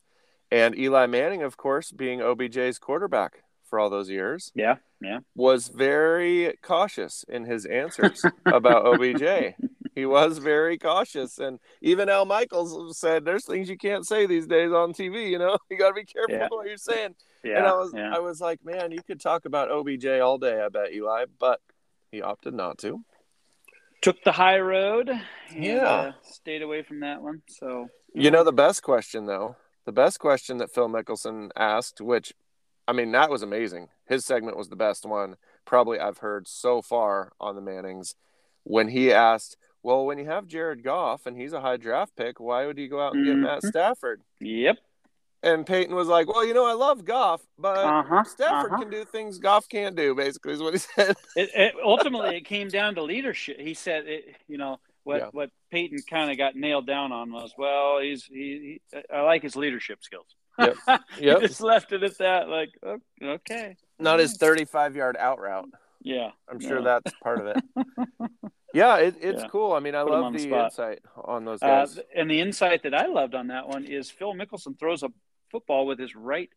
and 0.51 0.77
Eli 0.77 1.06
Manning, 1.08 1.42
of 1.44 1.58
course, 1.58 1.92
being 1.92 2.20
OBJ's 2.22 2.80
quarterback 2.80 3.44
for 3.70 3.80
all 3.80 3.89
those 3.89 4.10
years, 4.10 4.51
Yeah, 4.56 4.75
yeah. 5.01 5.20
was 5.36 5.68
very 5.68 6.58
cautious 6.62 7.25
in 7.27 7.44
his 7.46 7.66
answers 7.66 8.24
about 8.46 8.86
OBJ. 8.86 9.56
He 9.96 10.06
was 10.06 10.38
very 10.38 10.77
cautious, 10.77 11.39
and 11.39 11.60
even 11.82 12.08
Al 12.08 12.25
Michaels 12.25 13.00
said, 13.00 13.25
"There's 13.25 13.48
things 13.48 13.68
you 13.68 13.80
can't 13.80 14.06
say 14.06 14.27
these 14.27 14.46
days 14.46 14.72
on 14.72 14.94
TV. 14.94 15.32
You 15.32 15.39
know, 15.39 15.58
you 15.72 15.77
got 15.80 15.88
to 15.88 15.96
be 15.96 16.06
careful 16.06 16.36
Yeah. 16.36 16.48
what 16.51 16.68
you're 16.68 16.77
saying." 16.77 17.16
Yeah, 17.44 17.58
and 17.58 17.66
I 17.66 17.72
was, 17.74 17.94
yeah. 17.96 18.16
I 18.16 18.20
was 18.20 18.39
like, 18.39 18.63
"Man, 18.63 18.92
you 18.92 19.01
could 19.01 19.20
talk 19.20 19.46
about 19.46 19.72
OBJ 19.72 20.06
all 20.22 20.38
day, 20.38 20.62
I 20.62 20.70
bet 20.70 20.94
Eli," 20.94 21.25
but 21.39 21.62
he 22.12 22.22
opted 22.22 22.54
not 22.54 22.78
to. 22.80 23.04
took 24.02 24.24
the 24.24 24.32
high 24.32 24.60
road 24.60 25.10
and 25.10 25.64
Yeah. 25.64 25.84
uh, 25.88 26.12
stayed 26.22 26.62
away 26.62 26.84
from 26.84 27.00
that 27.00 27.22
one. 27.22 27.42
So 27.50 27.88
You 28.14 28.30
know, 28.32 28.44
the 28.44 28.54
best 28.54 28.84
question 28.84 29.26
though, 29.26 29.56
the 29.86 29.92
best 29.92 30.20
question 30.20 30.58
that 30.58 30.72
Phil 30.72 30.88
Mickelson 30.88 31.50
asked, 31.56 32.00
which, 32.00 32.34
I 32.88 32.94
mean, 32.94 33.12
that 33.14 33.30
was 33.32 33.42
amazing. 33.42 33.90
His 34.08 34.24
segment 34.24 34.56
was 34.56 34.70
the 34.70 34.76
best 34.76 35.06
one 35.06 35.36
probably 35.66 36.00
I've 36.00 36.20
heard 36.20 36.48
so 36.48 36.82
far 36.82 37.34
on 37.40 37.56
the 37.56 37.62
Mannings. 37.62 38.16
When 38.64 38.90
he 38.90 39.12
asked, 39.12 39.58
"Well, 39.82 40.06
when 40.06 40.18
you 40.20 40.26
have 40.26 40.48
Jared 40.48 40.84
Goff 40.84 41.26
and 41.26 41.36
he's 41.36 41.54
a 41.54 41.62
high 41.62 41.78
draft 41.78 42.16
pick, 42.16 42.40
why 42.40 42.66
would 42.68 42.78
you 42.78 42.88
go 42.88 43.02
out 43.02 43.16
and 43.16 43.26
get 43.26 43.36
Matt. 43.36 43.64
Stafford?" 43.64 44.22
Yep. 44.40 44.78
And 45.44 45.65
Peyton 45.67 45.94
was 45.96 46.08
like, 46.08 46.27
"Well, 46.27 46.44
you 46.46 46.53
know, 46.53 46.65
I 46.65 46.74
love 46.74 47.06
Goff, 47.06 47.41
but 47.60 47.77
Uh-huh, 47.77 48.24
Stafford 48.24 48.72
uh-huh. 48.72 48.82
can 48.82 48.89
do 48.89 49.06
things 49.06 49.38
Goff 49.38 49.70
can't 49.70 49.96
do." 49.96 50.15
Basically, 50.15 50.53
is 50.53 50.62
what 50.62 50.74
he 50.74 50.79
said. 50.96 51.15
It, 51.36 51.50
it, 51.53 51.75
ultimately, 51.84 52.38
it 52.38 52.41
came 52.46 52.70
down 52.70 52.96
to 52.96 53.03
leadership. 53.03 53.60
He 53.60 53.74
said, 53.75 54.08
it, 54.08 54.36
you 54.48 54.58
know, 54.58 54.79
what 55.03 55.17
Yeah. 55.20 55.27
what 55.32 55.51
Peyton 55.72 56.00
kind 56.10 56.32
of 56.32 56.38
got 56.38 56.56
nailed 56.56 56.88
down 56.88 57.12
on 57.12 57.32
was, 57.32 57.53
well, 57.58 58.00
he's 58.00 58.24
he, 58.25 58.79
he 58.91 59.00
I 59.13 59.22
like 59.22 59.44
his 59.44 59.56
leadership 59.56 60.03
skills. 60.03 60.27
Yep. 60.60 60.75
he 61.20 61.25
just 61.25 61.62
left 61.62 61.91
it 61.91 62.01
at 62.01 62.17
that. 62.17 62.50
Like, 62.50 62.70
okay, 63.22 63.75
Not 64.00 64.17
his 64.20 64.38
35 64.38 64.96
yard 64.96 65.15
out 65.20 65.39
route. 65.39 65.70
yeah, 66.01 66.32
I'm 66.50 66.60
sure 66.60 66.79
Yeah. 66.79 67.00
that's 67.03 67.13
part 67.22 67.39
of 67.41 67.46
it. 67.48 67.63
yeah, 68.74 68.98
it, 68.98 69.15
it's 69.22 69.44
Yeah. 69.44 69.48
cool. 69.50 69.74
I 69.74 69.79
mean, 69.79 69.94
I 69.94 70.03
Put 70.03 70.13
'em 70.13 70.22
love 70.22 70.34
the 70.34 70.50
the, 70.50 70.63
insight 70.65 71.00
on 71.15 71.46
those 71.46 71.62
Uh, 71.62 71.67
guys. 71.67 72.00
and 72.15 72.29
the 72.29 72.39
insight 72.41 72.82
that 72.84 72.96
I 72.96 73.06
loved 73.06 73.36
on 73.36 73.48
that 73.48 73.67
one 73.67 73.86
is 73.86 74.10
Phil 74.10 74.34
Mickelson 74.34 74.77
throws 74.79 75.03
a 75.03 75.10
football 75.51 75.86
with 75.86 76.00
his 76.00 76.16
right 76.16 76.50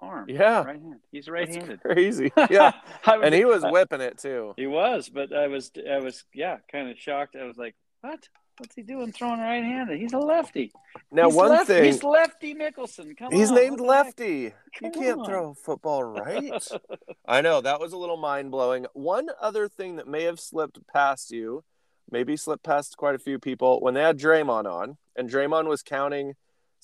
arm. 0.00 0.28
yeah, 0.28 0.62
right 0.64 0.80
hand. 0.80 1.00
He's 1.12 1.28
right-handed. 1.28 1.80
crazy. 1.80 2.30
Yeah, 2.50 2.72
was- 3.06 3.20
and 3.22 3.34
he 3.34 3.44
was 3.44 3.64
uh, 3.64 3.68
whipping 3.70 4.00
it 4.00 4.18
too. 4.18 4.54
He 4.56 4.66
was, 4.66 5.08
but 5.08 5.32
I 5.32 5.46
was, 5.48 5.70
I 5.90 5.98
was, 5.98 6.24
yeah, 6.34 6.58
kind 6.70 6.90
of 6.90 6.98
shocked. 6.98 7.36
I 7.40 7.44
was 7.44 7.56
like, 7.56 7.74
"What? 8.02 8.28
What's 8.58 8.76
he 8.76 8.82
doing 8.82 9.10
throwing 9.10 9.40
right-handed? 9.40 9.98
He's 9.98 10.12
a 10.12 10.18
lefty." 10.18 10.72
Now, 11.10 11.26
he's 11.26 11.34
one 11.34 11.50
left- 11.50 11.66
thing, 11.68 11.84
he's 11.84 12.02
Lefty 12.02 12.54
Mickelson. 12.54 13.16
Come 13.16 13.32
he's 13.32 13.50
on, 13.50 13.56
named 13.56 13.80
what 13.80 13.86
the 13.88 13.94
heck? 13.94 14.04
Lefty. 14.06 14.54
You 14.82 14.90
can't 14.90 15.20
on. 15.20 15.24
throw 15.26 15.50
a 15.50 15.54
football 15.54 16.04
right. 16.04 16.52
I 17.26 17.40
know 17.40 17.60
that 17.60 17.80
was 17.80 17.92
a 17.92 17.96
little 17.96 18.16
mind 18.16 18.50
blowing. 18.50 18.86
One 18.92 19.28
other 19.40 19.68
thing 19.68 19.96
that 19.96 20.06
may 20.06 20.24
have 20.24 20.38
slipped 20.38 20.78
past 20.92 21.30
you, 21.32 21.64
maybe 22.10 22.36
slipped 22.36 22.62
past 22.64 22.96
quite 22.96 23.14
a 23.14 23.18
few 23.18 23.38
people, 23.38 23.80
when 23.80 23.94
they 23.94 24.02
had 24.02 24.18
Draymond 24.18 24.70
on, 24.70 24.98
and 25.16 25.28
Draymond 25.30 25.66
was 25.66 25.82
counting, 25.82 26.34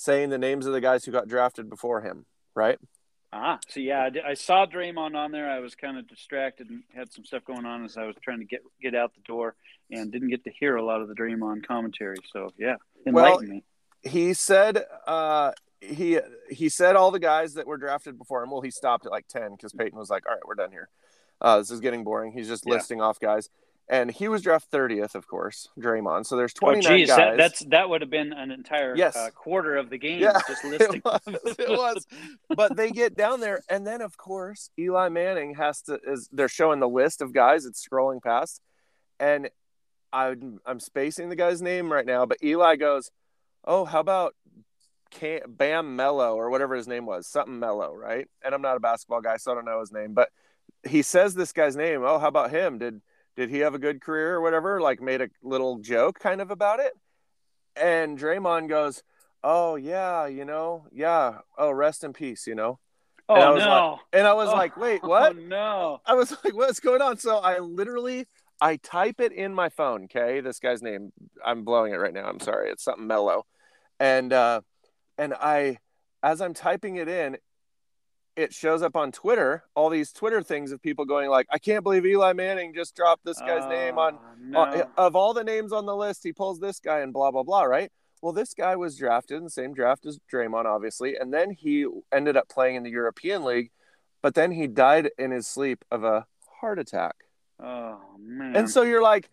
saying 0.01 0.31
the 0.31 0.39
names 0.39 0.65
of 0.65 0.73
the 0.73 0.81
guys 0.81 1.05
who 1.05 1.13
got 1.13 1.29
drafted 1.29 1.69
before 1.69 2.01
him, 2.01 2.25
right? 2.55 2.79
Ah, 3.35 3.59
so 3.69 3.81
yeah, 3.81 4.09
I, 4.25 4.31
I 4.31 4.35
saw 4.35 4.65
Draymond 4.65 5.15
on 5.15 5.31
there. 5.31 5.49
I 5.49 5.61
was 5.61 5.75
kind 5.75 5.99
of 5.99 6.09
distracted 6.09 6.71
and 6.71 6.83
had 6.95 7.13
some 7.13 7.25
stuff 7.25 7.45
going 7.45 7.67
on 7.67 7.85
as 7.85 7.99
I 7.99 8.05
was 8.07 8.17
trying 8.23 8.39
to 8.39 8.47
get 8.47 8.63
get 8.81 8.95
out 8.95 9.15
the 9.15 9.21
door, 9.21 9.55
and 9.91 10.11
didn't 10.11 10.31
get 10.31 10.43
to 10.45 10.51
hear 10.59 10.77
a 10.77 10.83
lot 10.83 11.03
of 11.03 11.09
the 11.09 11.15
Draymond 11.15 11.67
commentary. 11.67 12.17
So 12.33 12.51
yeah, 12.59 12.77
enlighten 13.07 13.49
me. 13.51 13.63
He 14.03 14.33
said, 14.33 14.83
uh, 15.07 15.53
he 15.83 16.19
he 16.49 16.71
said 16.71 16.97
all 16.97 17.11
the 17.11 17.21
guys 17.21 17.53
that 17.55 17.67
were 17.67 17.77
drafted 17.77 18.17
before 18.17 18.43
him. 18.43 18.51
Well, 18.51 18.63
he 18.63 18.71
stopped 18.71 19.05
at 19.05 19.13
like 19.13 19.29
ten 19.29 19.53
because 19.53 19.75
Peyton 19.75 19.99
was 19.99 20.09
like, 20.09 20.27
"All 20.27 20.33
right, 20.33 20.43
we're 20.47 20.55
done 20.55 20.73
here. 20.73 20.89
Uh, 21.43 21.59
this 21.59 21.71
is 21.71 21.81
getting 21.81 22.05
boring." 22.05 22.33
He's 22.33 22.49
just 22.49 22.65
Yeah. 22.67 22.75
listing 22.75 23.03
off 23.03 23.21
guys, 23.21 23.51
and 23.91 24.11
he 24.11 24.29
was 24.29 24.41
drafted 24.43 24.71
thirtieth, 24.71 25.15
of 25.15 25.27
course, 25.27 25.69
Draymond. 25.79 26.25
So 26.25 26.37
there's 26.37 26.53
Oh, 26.57 26.61
twenty 26.67 26.81
nine 26.87 26.99
geez, 27.01 27.09
guys. 27.09 27.17
that, 27.19 27.37
that's 27.37 27.59
that 27.67 27.91
would 27.91 28.01
have 28.01 28.09
been 28.11 28.33
an 28.33 28.51
entire 28.53 28.97
Yes. 28.97 29.17
uh, 29.17 29.29
quarter 29.35 29.77
of 29.77 29.91
the 29.91 29.99
game 29.99 30.21
Yeah, 30.21 30.39
just 30.49 30.65
listing. 30.65 31.03
It 31.03 31.05
was. 31.05 31.21
It 31.59 31.69
was. 31.71 32.07
but 32.57 32.77
they 32.77 32.91
get 32.91 33.17
down 33.17 33.41
there, 33.41 33.61
and 33.69 33.87
then 33.87 34.01
of 34.01 34.17
course 34.17 34.71
Eli 34.79 35.09
Manning 35.09 35.55
has 35.57 35.83
to. 35.83 35.99
Is 36.07 36.29
they're 36.33 36.49
showing 36.49 36.81
the 36.81 36.89
list 36.89 37.21
of 37.21 37.33
guys? 37.35 37.67
It's 37.67 37.87
scrolling 37.87 38.23
past, 38.23 38.61
and 39.19 39.51
I'm 40.13 40.61
I'm 40.65 40.81
spacing 40.81 41.29
the 41.29 41.37
guy's 41.37 41.61
name 41.61 41.93
right 41.93 42.07
now. 42.07 42.27
But 42.27 42.39
Eli 42.43 42.77
goes, 42.77 43.11
"Oh, 43.65 43.85
how 43.85 44.01
about 44.01 44.35
Cam, 45.11 45.41
Bam 45.49 45.97
Melo 45.97 46.37
or 46.37 46.51
whatever 46.51 46.75
his 46.77 46.87
name 46.89 47.07
was, 47.07 47.27
something 47.27 47.59
Melo, 47.59 47.95
right?" 47.95 48.27
And 48.45 48.55
I'm 48.55 48.63
not 48.63 48.77
a 48.77 48.81
basketball 48.81 49.21
guy, 49.21 49.37
so 49.37 49.51
I 49.53 49.55
don't 49.57 49.65
know 49.65 49.81
his 49.81 49.93
name, 49.93 50.15
but 50.15 50.29
he 50.89 51.03
says 51.03 51.35
this 51.35 51.53
guy's 51.53 51.77
name. 51.77 52.03
Oh, 52.05 52.19
how 52.19 52.29
about 52.29 52.51
him? 52.51 52.79
Did 52.79 53.03
did 53.37 53.51
he 53.51 53.59
have 53.61 53.75
a 53.75 53.79
good 53.79 54.01
career 54.01 54.35
or 54.35 54.41
whatever? 54.41 54.81
Like 54.81 55.01
made 55.01 55.21
a 55.21 55.29
little 55.43 55.79
joke 55.79 56.19
kind 56.19 56.41
of 56.41 56.51
about 56.51 56.81
it. 56.81 56.93
And 57.77 58.19
Draymond 58.19 58.69
goes, 58.69 59.03
"Oh 59.43 59.77
yeah, 59.77 60.27
you 60.27 60.45
know, 60.45 60.87
yeah. 60.93 61.39
Oh, 61.57 61.71
rest 61.71 62.05
in 62.05 62.13
peace, 62.13 62.47
you 62.47 62.55
know." 62.55 62.79
oh 63.29 63.35
And 63.35 63.45
I 63.45 63.51
was 63.51 63.65
no! 63.65 64.01
And 64.13 64.27
I 64.27 64.33
was 64.35 64.49
Oh, 64.53 64.53
like, 64.53 64.77
"Wait, 64.77 65.03
what?" 65.03 65.37
Oh 65.37 65.39
no! 65.39 66.01
I 66.05 66.15
was 66.15 66.31
like, 66.45 66.55
"What's 66.55 66.81
going 66.81 67.03
on?" 67.03 67.19
So 67.19 67.39
I 67.39 67.59
literally 67.59 68.27
I 68.61 68.77
type 68.77 69.21
it 69.21 69.33
in 69.33 69.55
my 69.55 69.69
phone. 69.69 70.05
Okay, 70.05 70.41
this 70.41 70.59
guy's 70.59 70.83
name. 70.83 71.13
I'm 71.45 71.65
blowing 71.65 71.93
it 71.93 71.97
right 71.99 72.13
now. 72.13 72.27
I'm 72.27 72.41
sorry. 72.41 72.71
It's 72.71 72.85
something 72.85 73.07
mellow, 73.07 73.47
and 73.99 74.33
uh, 74.33 74.61
and 75.17 75.35
I 75.35 75.79
as 76.23 76.41
I'm 76.41 76.55
typing 76.55 76.97
it 76.97 77.09
in, 77.09 77.39
it 78.41 78.53
shows 78.55 78.83
up 78.83 78.97
on 78.97 79.13
Twitter. 79.13 79.65
All 79.75 79.89
these 79.91 80.13
Twitter 80.13 80.43
things 80.43 80.73
of 80.73 80.83
people 80.83 81.05
going 81.05 81.29
like, 81.31 81.47
"I 81.51 81.59
can't 81.59 81.83
believe 81.83 82.05
Eli 82.07 82.33
Manning 82.33 82.75
just 82.75 82.95
dropped 82.97 83.25
this 83.25 83.39
guy's 83.41 83.69
name 83.69 83.99
on 83.99 84.15
Oh, 84.17 84.35
no. 84.41 84.61
uh, 84.61 84.85
of 84.97 85.15
all 85.17 85.33
the 85.35 85.45
names 85.45 85.73
on 85.73 85.87
the 85.87 85.95
list, 85.97 86.23
he 86.25 86.33
pulls 86.33 86.59
this 86.61 86.81
guy 86.81 87.01
and 87.01 87.13
blah 87.13 87.31
blah 87.31 87.43
blah, 87.43 87.63
right? 87.63 87.91
Well, 88.23 88.33
this 88.33 88.53
guy 88.55 88.77
was 88.77 88.97
drafted 88.97 89.39
in 89.39 89.45
the 89.45 89.51
same 89.51 89.73
draft 89.73 90.05
as 90.05 90.19
Draymond, 90.31 90.67
obviously, 90.67 91.17
and 91.17 91.33
then 91.33 91.51
he 91.51 91.87
ended 92.13 92.37
up 92.37 92.49
playing 92.49 92.77
in 92.77 92.83
the 92.83 92.91
European 92.91 93.45
League, 93.45 93.71
but 94.23 94.35
then 94.35 94.51
he 94.53 94.67
died 94.67 95.11
in 95.19 95.31
his 95.31 95.47
sleep 95.47 95.85
of 95.91 96.05
a 96.05 96.27
heart 96.61 96.79
attack. 96.79 97.17
oh 97.59 97.99
man! 98.19 98.57
And 98.57 98.69
so 98.71 98.83
you're 98.83 99.03
like, 99.03 99.31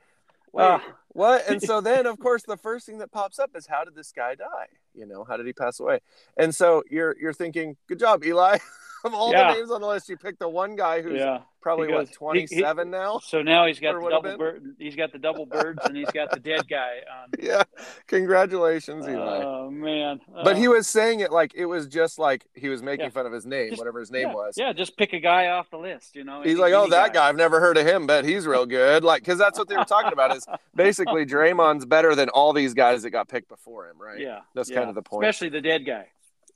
wait, 0.54 0.64
Ah. 0.66 0.84
what? 1.10 1.48
And 1.50 1.62
so 1.62 1.82
then, 1.82 2.06
of 2.06 2.18
course, 2.26 2.44
the 2.44 2.58
first 2.58 2.86
thing 2.86 3.00
that 3.00 3.12
pops 3.12 3.40
up 3.40 3.52
is 3.56 3.68
how 3.68 3.84
did 3.84 3.96
this 3.96 4.12
guy 4.14 4.36
die? 4.36 4.68
You 4.94 5.06
know, 5.06 5.24
how 5.26 5.36
did 5.38 5.46
he 5.46 5.54
pass 5.54 5.80
away? 5.80 6.00
And 6.38 6.56
so 6.56 6.84
you're 6.90 7.16
you're 7.20 7.34
thinking, 7.34 7.76
good 7.88 8.00
job, 8.00 8.24
Eli. 8.24 8.58
of 9.04 9.14
all 9.14 9.32
Yeah. 9.32 9.52
the 9.54 9.60
names 9.60 9.72
on 9.72 9.82
the 9.82 9.88
list, 9.88 10.10
you 10.10 10.18
picked 10.18 10.40
the 10.40 10.50
one 10.50 10.76
guy 10.76 11.02
who's 11.02 11.20
yeah. 11.20 11.40
probably 11.62 11.88
He 11.88 11.94
what 11.94 12.12
27 12.12 12.90
now. 12.90 13.20
So 13.24 13.42
now 13.42 13.66
he's 13.66 13.80
got 13.80 13.94
the 14.02 14.10
double 14.10 14.38
bird. 14.38 14.76
He's 14.80 14.96
got 14.96 15.12
the 15.12 15.20
double 15.20 15.46
birds, 15.46 15.80
and 15.86 15.96
he's 15.96 16.10
got 16.12 16.32
the 16.32 16.40
dead 16.40 16.68
guy 16.68 17.00
on. 17.22 17.30
Yeah, 17.40 17.64
congratulations, 18.08 19.08
Eli. 19.08 19.42
Oh 19.44 19.70
man! 19.70 20.20
But 20.44 20.56
Oh. 20.56 20.60
he 20.60 20.68
was 20.68 20.88
saying 20.88 21.20
it 21.20 21.32
like 21.32 21.54
it 21.56 21.66
was 21.66 21.88
just 21.88 22.18
like 22.20 22.46
he 22.54 22.68
was 22.70 22.82
making 22.82 23.06
Yeah. 23.06 23.10
fun 23.12 23.26
of 23.26 23.32
his 23.32 23.46
name, 23.46 23.70
Just- 23.70 23.80
whatever 23.80 24.00
his 24.00 24.12
name 24.12 24.34
was. 24.34 24.56
Yeah, 24.58 24.74
just 24.74 24.98
pick 24.98 25.14
a 25.14 25.20
guy 25.20 25.48
off 25.48 25.70
the 25.70 25.78
list. 25.78 26.16
You 26.16 26.24
know. 26.24 26.42
He's 26.42 26.58
like, 26.58 26.74
oh, 26.74 26.88
that 26.88 27.14
guy. 27.14 27.28
I've 27.30 27.36
never 27.36 27.60
heard 27.60 27.78
of 27.78 27.86
him. 27.86 28.08
but 28.08 28.26
he's 28.26 28.48
real 28.48 28.66
good. 28.66 29.04
Like, 29.04 29.22
because 29.22 29.38
that's 29.38 29.58
what 29.60 29.68
they 29.68 29.76
were 29.78 29.84
talking 29.86 30.14
about. 30.14 30.36
Is 30.36 30.46
basically 30.76 31.26
Draymond's 31.26 31.86
better 31.86 32.16
than 32.16 32.30
all 32.30 32.54
these 32.54 32.74
guys 32.74 33.04
that 33.04 33.10
got 33.12 33.28
picked 33.28 33.50
before 33.50 33.88
him, 33.90 33.98
right? 34.02 34.20
Yeah, 34.20 34.40
That's 34.56 34.70
kind 34.70 34.90
of 34.90 34.96
the 34.96 35.02
point. 35.02 35.26
Especially 35.26 35.50
the 35.50 35.62
dead 35.62 35.86
guy. 35.86 36.08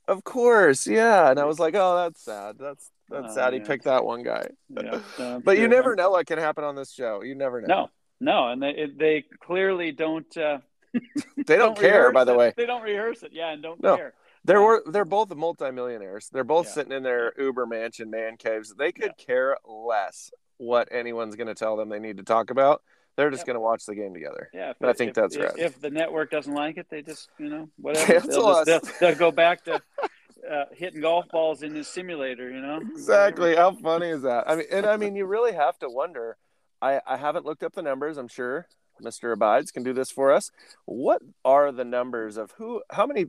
Of 0.08 0.24
course, 0.24 0.86
yeah. 0.86 1.30
And 1.30 1.38
I 1.38 1.44
was 1.44 1.58
like, 1.60 1.74
oh, 1.76 1.96
that's 1.96 2.22
sad. 2.22 2.56
That's 2.58 2.90
that's 3.08 3.32
Oh, 3.32 3.34
sad. 3.34 3.52
He 3.52 3.60
picked 3.60 3.84
that 3.84 4.04
one 4.04 4.22
guy. 4.22 4.48
Yeah, 4.70 5.00
uh, 5.18 5.38
But 5.40 5.58
you 5.58 5.68
never 5.68 5.94
know 5.94 6.10
what 6.10 6.26
can 6.26 6.38
happen 6.38 6.64
on 6.64 6.74
this 6.74 6.92
show. 6.92 7.22
You 7.22 7.34
never 7.34 7.60
know. 7.60 7.66
No, 7.68 7.88
no, 8.20 8.48
and 8.48 8.62
they 8.62 8.86
they 8.98 9.24
clearly 9.44 9.92
don't. 9.92 10.36
Uh, 10.36 10.58
they 11.46 11.56
don't, 11.56 11.78
care. 11.78 12.12
By 12.12 12.24
the 12.24 12.32
it. 12.32 12.38
way, 12.38 12.52
they 12.56 12.66
don't 12.66 12.82
rehearse 12.82 13.22
it. 13.22 13.30
Yeah, 13.32 13.52
and 13.52 13.62
don't 13.62 13.82
No. 13.82 13.96
care. 13.96 14.14
They're 14.44 14.82
they're 14.86 15.04
both 15.04 15.34
multimillionaires. 15.34 16.28
They're 16.32 16.42
both 16.44 16.66
Yeah. 16.66 16.72
sitting 16.72 16.92
in 16.92 17.02
their 17.02 17.32
Uber 17.38 17.64
mansion 17.66 18.10
man 18.10 18.36
caves. 18.36 18.74
They 18.74 18.90
could 18.92 19.16
care 19.16 19.56
less 19.64 20.32
what 20.58 20.88
anyone's 20.90 21.36
going 21.36 21.46
to 21.46 21.54
tell 21.54 21.76
them 21.76 21.88
they 21.88 21.98
need 22.00 22.16
to 22.18 22.24
talk 22.24 22.50
about. 22.50 22.82
They're 23.16 23.30
just 23.30 23.40
Yep. 23.42 23.46
going 23.46 23.56
to 23.56 23.60
watch 23.60 23.84
the 23.86 23.94
game 23.94 24.14
together. 24.14 24.48
Yeah, 24.54 24.72
And 24.80 24.88
I 24.88 24.92
think 24.94 25.10
if, 25.10 25.14
that's 25.14 25.36
if, 25.36 25.42
rad. 25.42 25.52
If 25.58 25.80
the 25.80 25.90
network 25.90 26.30
doesn't 26.30 26.54
like 26.54 26.76
it, 26.78 26.86
they 26.90 27.02
just 27.02 27.28
you 27.38 27.48
know 27.48 27.68
whatever. 27.76 28.20
They'll, 28.26 28.64
just, 28.64 28.66
they'll, 28.66 28.80
they'll 29.00 29.18
go 29.18 29.30
back 29.30 29.64
to 29.64 29.74
uh, 30.50 30.64
hitting 30.72 31.00
golf 31.02 31.26
balls 31.30 31.62
in 31.62 31.74
the 31.74 31.84
simulator. 31.84 32.50
You 32.50 32.60
know 32.60 32.80
Exactly. 32.80 33.54
How 33.56 33.72
funny 33.72 34.08
is 34.08 34.22
that? 34.22 34.48
I 34.48 34.56
mean, 34.56 34.66
and 34.70 34.86
I 34.86 34.96
mean, 35.02 35.14
you 35.16 35.26
really 35.26 35.52
have 35.52 35.78
to 35.80 35.88
wonder. 35.88 36.36
I 36.80 37.00
I 37.06 37.16
haven't 37.16 37.44
looked 37.44 37.62
up 37.62 37.74
the 37.74 37.82
numbers. 37.82 38.16
I'm 38.16 38.28
sure 38.28 38.66
Mr. 39.02 39.32
Abides 39.32 39.70
can 39.70 39.82
do 39.82 39.92
this 39.92 40.10
for 40.10 40.32
us. 40.32 40.50
What 40.86 41.22
are 41.44 41.70
the 41.72 41.84
numbers 41.84 42.36
of 42.36 42.52
who? 42.56 42.82
How 42.90 43.06
many? 43.06 43.26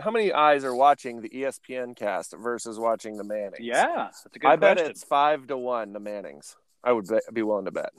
How 0.00 0.10
many 0.10 0.32
eyes 0.32 0.64
are 0.64 0.74
watching 0.74 1.20
the 1.20 1.28
ESPN 1.28 1.96
cast 1.96 2.34
versus 2.36 2.80
watching 2.80 3.16
the 3.16 3.22
Mannings? 3.22 3.60
Yeah, 3.60 3.86
that's 3.96 4.26
a 4.26 4.38
good 4.40 4.48
I 4.48 4.56
bet 4.56 4.78
it's 4.78 5.04
five 5.04 5.46
to 5.46 5.56
one 5.56 5.92
the 5.92 6.00
Mannings. 6.00 6.56
I 6.82 6.90
would 6.92 7.08
be 7.32 7.42
willing 7.42 7.64
to 7.66 7.70
bet. 7.70 7.90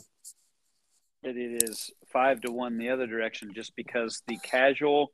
It 1.26 1.38
it 1.38 1.64
is 1.64 1.92
five 2.14 2.42
to 2.42 2.52
one 2.52 2.78
the 2.78 2.90
other 2.90 3.08
direction, 3.08 3.52
just 3.54 3.76
because 3.76 4.22
the 4.28 4.38
casual 4.38 5.12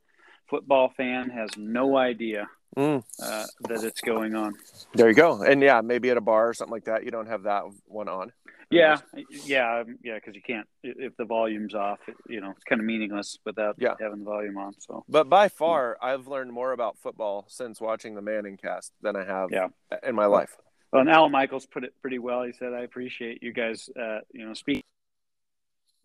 football 0.50 0.92
fan 0.96 1.30
has 1.30 1.50
no 1.58 1.98
idea 1.98 2.48
Mm. 2.78 3.04
uh, 3.22 3.46
that 3.68 3.84
it's 3.84 4.00
going 4.00 4.34
on. 4.34 4.54
There 4.94 5.10
you 5.10 5.14
go. 5.14 5.42
And 5.44 5.62
yeah, 5.62 5.82
maybe 5.82 6.10
at 6.10 6.16
a 6.16 6.22
bar 6.22 6.48
or 6.48 6.54
something 6.54 6.72
like 6.72 6.86
that, 6.86 7.04
you 7.04 7.12
don't 7.12 7.28
have 7.28 7.44
that 7.44 7.64
one 7.86 8.08
on. 8.08 8.32
Yeah, 8.70 8.98
yeah, 9.46 9.80
um, 9.82 9.98
yeah, 10.02 10.16
because 10.16 10.36
you 10.36 10.42
can't 10.42 10.66
if 10.82 11.14
the 11.18 11.26
volume's 11.26 11.76
off. 11.76 12.00
It, 12.08 12.16
you 12.30 12.40
know, 12.40 12.52
it's 12.52 12.64
kind 12.64 12.80
of 12.80 12.86
meaningless 12.88 13.38
without 13.46 13.76
Yeah. 13.78 13.96
having 14.00 14.20
the 14.20 14.24
volume 14.26 14.58
on. 14.58 14.72
So 14.80 15.04
But 15.10 15.28
by 15.28 15.50
far, 15.50 15.98
I've 16.02 16.28
learned 16.28 16.54
more 16.54 16.72
about 16.72 16.98
football 16.98 17.44
since 17.50 17.82
watching 17.82 18.16
the 18.16 18.22
Manning 18.22 18.56
cast 18.56 18.94
than 19.02 19.18
I 19.18 19.26
have 19.26 19.52
Yeah. 19.52 19.68
in 20.04 20.16
my 20.16 20.28
life. 20.28 20.56
Well, 20.94 21.02
and 21.02 21.10
Alan 21.10 21.32
Michaels 21.34 21.66
put 21.66 21.84
it 21.84 21.94
pretty 22.02 22.20
well. 22.20 22.44
He 22.44 22.54
said, 22.54 22.72
"I 22.74 22.82
appreciate 22.84 23.44
you 23.44 23.52
guys, 23.52 23.90
uh, 24.00 24.20
you 24.32 24.46
know, 24.46 24.54
speak, 24.54 24.86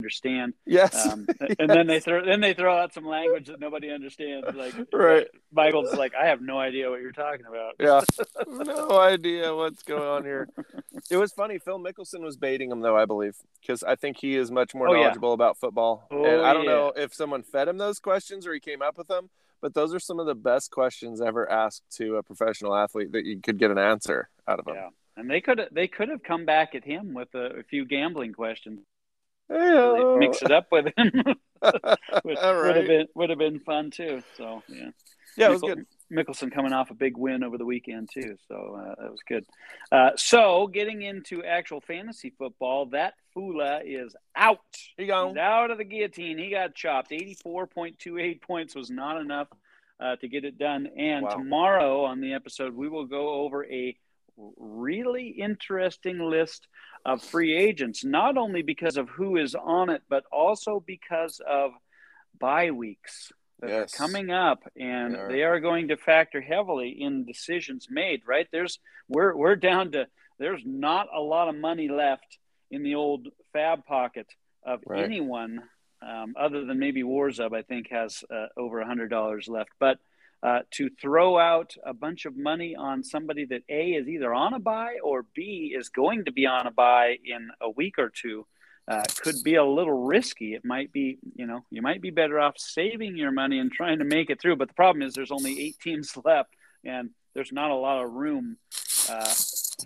understand." 0.01 0.55
Yes. 0.67 1.07
Um, 1.07 1.27
And 1.59 1.71
then 1.71 1.87
they 1.87 2.01
throw 2.01 2.25
then 2.25 2.41
they 2.41 2.55
throw 2.55 2.77
out 2.77 2.93
some 2.93 3.07
language 3.07 3.47
that 3.47 3.61
nobody 3.61 3.91
understands. 3.91 4.47
Like, 4.55 4.75
Right. 4.93 5.27
Michaels 5.53 5.95
like, 5.95 6.15
"I 6.15 6.27
have 6.27 6.41
no 6.41 6.59
idea 6.59 6.91
what 6.91 7.01
you're 7.01 7.13
talking 7.13 7.47
about." 7.47 7.75
yeah. 7.81 8.01
no 8.47 9.01
idea 9.01 9.55
what's 9.55 9.83
going 9.83 10.03
on 10.03 10.25
here. 10.25 10.49
It 11.11 11.17
was 11.17 11.33
funny. 11.33 11.59
Phil 11.59 11.79
Mickelson 11.79 12.21
was 12.21 12.37
baiting 12.37 12.71
him, 12.71 12.81
though, 12.81 12.97
I 12.97 13.05
believe, 13.05 13.37
because 13.61 13.83
I 13.83 13.97
think 13.97 14.19
he 14.19 14.37
is 14.37 14.51
much 14.51 14.75
more 14.75 14.89
Oh, 14.89 14.93
yeah. 14.95 15.01
knowledgeable 15.03 15.33
about 15.33 15.57
football. 15.59 16.07
Oh, 16.11 16.25
and 16.25 16.43
I 16.43 16.53
don't 16.53 16.65
yeah. 16.65 16.71
know 16.71 16.93
if 16.97 17.15
someone 17.15 17.43
fed 17.43 17.69
him 17.69 17.79
those 17.79 17.99
questions 17.99 18.47
or 18.47 18.53
he 18.55 18.61
came 18.61 18.83
up 18.83 18.97
with 18.99 19.09
them, 19.09 19.31
but 19.61 19.75
those 19.75 19.95
are 19.95 20.01
some 20.01 20.19
of 20.21 20.27
the 20.27 20.35
best 20.35 20.71
questions 20.71 21.21
ever 21.21 21.51
asked 21.51 21.83
to 21.97 22.17
a 22.17 22.23
professional 22.23 22.75
athlete 22.75 23.13
that 23.13 23.25
you 23.25 23.41
could 23.41 23.59
get 23.59 23.71
an 23.71 23.79
answer 23.79 24.29
out 24.47 24.59
of 24.59 24.65
them. 24.67 24.75
Yeah, 24.77 24.89
and 25.17 25.31
they 25.31 25.41
could 25.41 25.61
they 25.73 25.89
could 25.89 26.09
have 26.09 26.23
come 26.23 26.45
back 26.45 26.75
at 26.75 26.85
him 26.85 27.15
with 27.15 27.35
a, 27.35 27.59
a 27.61 27.63
few 27.63 27.85
gambling 27.85 28.33
questions. 28.33 28.81
Mix 29.49 30.43
it 30.43 30.51
up 30.51 30.67
with 30.71 30.87
him. 30.97 31.13
would, 31.63 32.37
All 32.37 32.63
would 32.63 32.77
have 32.77 32.87
been 32.87 33.07
would 33.15 33.31
have 33.31 33.39
been 33.39 33.61
fun 33.61 33.91
too. 33.91 34.23
So 34.37 34.63
yeah. 34.69 34.91
Yeah, 35.37 35.49
it 35.49 35.53
was 35.53 35.61
good. 35.61 35.87
Mickelson 36.11 36.51
coming 36.51 36.73
off 36.73 36.91
a 36.91 36.95
big 36.95 37.17
win 37.17 37.43
over 37.45 37.59
the 37.59 37.65
weekend 37.65 38.09
too, 38.13 38.37
so 38.49 38.79
uh, 38.81 38.95
that 39.03 39.11
was 39.11 39.21
good. 39.29 39.45
Uh, 39.93 40.11
so 40.17 40.67
getting 40.67 41.03
into 41.03 41.45
actual 41.45 41.81
fantasy 41.81 42.33
football, 42.39 42.87
that 42.87 43.15
Fula 43.35 43.83
is 43.85 44.15
out. 44.35 44.61
He 44.97 45.07
gone. 45.07 45.31
He's 45.31 45.39
out 45.39 45.71
of 45.71 45.79
the 45.79 45.85
guillotine. 45.85 46.39
He 46.39 46.51
got 46.51 46.75
chopped. 46.75 47.13
Eighty-four 47.13 47.67
point 47.67 47.99
two 47.99 48.19
eight 48.19 48.41
points 48.41 48.75
was 48.75 48.89
not 48.89 49.21
enough 49.21 49.49
uh, 50.01 50.17
to 50.17 50.29
get 50.29 50.45
it 50.45 50.59
done. 50.59 50.89
And 50.97 51.25
Wow. 51.25 51.31
tomorrow 51.31 52.05
on 52.05 52.21
the 52.21 52.33
episode, 52.33 52.75
we 52.75 52.89
will 52.89 53.07
go 53.07 53.29
over 53.45 53.67
a 53.67 53.97
really 54.57 55.29
interesting 55.29 56.19
list 56.19 56.67
of 57.07 57.23
free 57.23 57.55
agents, 57.57 58.05
not 58.05 58.37
only 58.37 58.63
because 58.63 58.97
of 58.97 59.09
who 59.09 59.37
is 59.37 59.55
on 59.55 59.89
it, 59.91 60.03
but 60.09 60.25
also 60.33 60.83
because 60.85 61.41
of 61.49 61.71
bye 62.39 62.73
weeks 62.73 63.33
that 63.61 63.71
Yes. 63.71 63.95
are 63.95 63.97
coming 63.97 64.31
up, 64.31 64.61
and 64.77 65.15
They 65.15 65.19
are. 65.19 65.29
they 65.33 65.43
are 65.45 65.61
going 65.61 65.89
to 65.89 65.97
factor 65.97 66.41
heavily 66.43 66.91
in 67.01 67.25
decisions 67.25 67.87
made. 67.89 68.23
Right 68.27 68.49
there's 68.51 68.79
we're 69.09 69.35
we're 69.37 69.57
down 69.57 69.93
to 69.93 70.09
there's 70.39 70.63
not 70.67 71.07
a 71.15 71.21
lot 71.21 71.49
of 71.49 71.55
money 71.55 71.89
left 71.89 72.39
in 72.71 72.83
the 72.83 72.97
old 72.97 73.29
FAAB 73.55 73.87
pocket 73.87 74.27
of 74.65 74.81
Right. 74.85 75.05
anyone 75.05 75.63
um, 76.03 76.35
other 76.37 76.65
than 76.67 76.79
maybe 76.81 77.03
Warzub. 77.05 77.57
I 77.57 77.63
think 77.63 77.89
has 77.91 78.23
uh, 78.31 78.49
over 78.57 78.81
a 78.81 78.87
hundred 78.87 79.09
dollars 79.11 79.47
left, 79.49 79.71
but. 79.79 79.99
Uh, 80.47 80.61
to 80.71 80.89
throw 81.03 81.37
out 81.37 81.75
a 81.85 81.93
bunch 81.93 82.25
of 82.25 82.37
money 82.37 82.77
on 82.77 83.03
somebody 83.03 83.45
that 83.47 83.63
A 83.69 83.95
is 83.95 84.07
either 84.07 84.33
on 84.33 84.55
a 84.55 84.61
bye 84.61 84.95
or 85.03 85.25
B 85.35 85.75
is 85.77 85.89
going 85.89 86.27
to 86.27 86.31
be 86.31 86.47
on 86.47 86.69
a 86.69 86.71
bye 86.71 87.19
in 87.25 87.51
a 87.61 87.69
week 87.69 87.99
or 87.99 88.11
two 88.11 88.47
uh, 88.89 89.03
could 89.19 89.43
be 89.43 89.57
a 89.57 89.65
little 89.65 90.07
risky. 90.07 90.55
It 90.55 90.65
might 90.65 90.93
be, 90.93 91.19
you 91.35 91.47
know, 91.47 91.65
you 91.71 91.83
might 91.83 92.01
be 92.01 92.11
better 92.11 92.39
off 92.39 92.55
saving 92.59 93.17
your 93.17 93.33
money 93.33 93.59
and 93.59 93.73
trying 93.73 93.99
to 93.99 94.05
make 94.05 94.31
it 94.31 94.41
through. 94.41 94.57
But 94.57 94.69
the 94.69 94.75
problem 94.75 95.03
is 95.03 95.15
there's 95.15 95.33
only 95.33 95.61
eight 95.61 95.79
teams 95.83 96.17
left, 96.25 96.51
and 96.85 97.11
there's 97.35 97.53
not 97.53 97.71
a 97.71 97.75
lot 97.75 98.05
of 98.05 98.13
room 98.13 98.57
uh, 99.11 99.35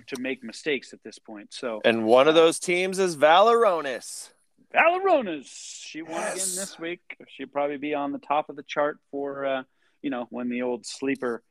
to 0.08 0.20
make 0.20 0.44
mistakes 0.44 0.92
at 0.92 1.02
this 1.02 1.18
point. 1.18 1.54
So 1.54 1.80
And 1.84 2.04
one 2.04 2.28
of 2.28 2.34
those 2.34 2.58
teams 2.58 2.98
is 2.98 3.16
Valeronis. 3.16 4.30
Valeronas, 4.72 5.46
she 5.48 6.02
won 6.02 6.22
again 6.22 6.34
this 6.34 6.78
week. 6.78 7.16
She'll 7.28 7.48
probably 7.48 7.78
be 7.78 7.94
on 7.94 8.12
the 8.12 8.18
top 8.18 8.50
of 8.50 8.56
the 8.56 8.62
chart 8.62 8.98
for, 9.10 9.46
uh, 9.46 9.62
you 10.02 10.10
know, 10.10 10.26
when 10.30 10.48
the 10.48 10.62
old 10.62 10.86
sleeper 10.86 11.42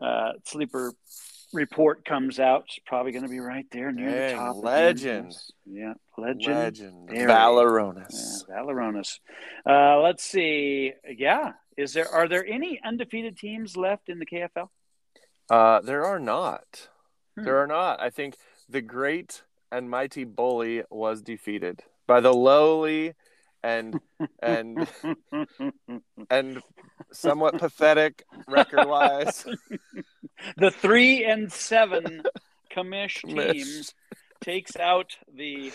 uh, 0.00 0.32
sleeper 0.44 0.92
report 1.52 2.04
comes 2.04 2.38
out. 2.38 2.64
She's 2.68 2.82
probably 2.86 3.12
going 3.12 3.24
to 3.24 3.30
be 3.30 3.40
right 3.40 3.66
there 3.70 3.92
near 3.92 4.30
the 4.30 4.34
top. 4.34 4.56
legend. 4.56 5.34
Yeah, 5.64 5.94
legend. 6.18 6.54
Legend. 6.54 7.08
Very. 7.10 7.30
Valeronis. 7.30 8.44
Yeah, 8.48 8.56
Valeronis. 8.56 9.18
Uh, 9.68 10.00
let's 10.00 10.24
see. 10.24 10.92
Yeah, 11.08 11.52
is 11.76 11.92
there 11.92 12.08
are 12.08 12.28
there 12.28 12.44
any 12.46 12.80
undefeated 12.84 13.38
teams 13.38 13.76
left 13.76 14.08
in 14.08 14.18
the 14.18 14.26
KFL? 14.26 14.68
Uh, 15.48 15.80
there 15.80 16.04
are 16.04 16.18
not. 16.18 16.88
Hmm. 17.36 17.44
There 17.44 17.62
are 17.62 17.66
not. 17.66 18.00
I 18.00 18.10
think 18.10 18.36
the 18.68 18.80
great 18.80 19.42
and 19.70 19.88
mighty 19.90 20.24
bully 20.24 20.82
was 20.90 21.22
defeated 21.22 21.82
by 22.06 22.20
the 22.20 22.34
lowly 22.34 23.14
and 23.62 24.00
and 24.42 24.88
and 26.30 26.62
somewhat 27.12 27.58
pathetic 27.58 28.24
record 28.48 28.86
wise. 28.86 29.44
the 30.56 30.70
three 30.70 31.24
and 31.24 31.52
seven 31.52 32.22
commish 32.70 33.22
teams 33.52 33.94
takes 34.42 34.76
out 34.76 35.16
the 35.32 35.72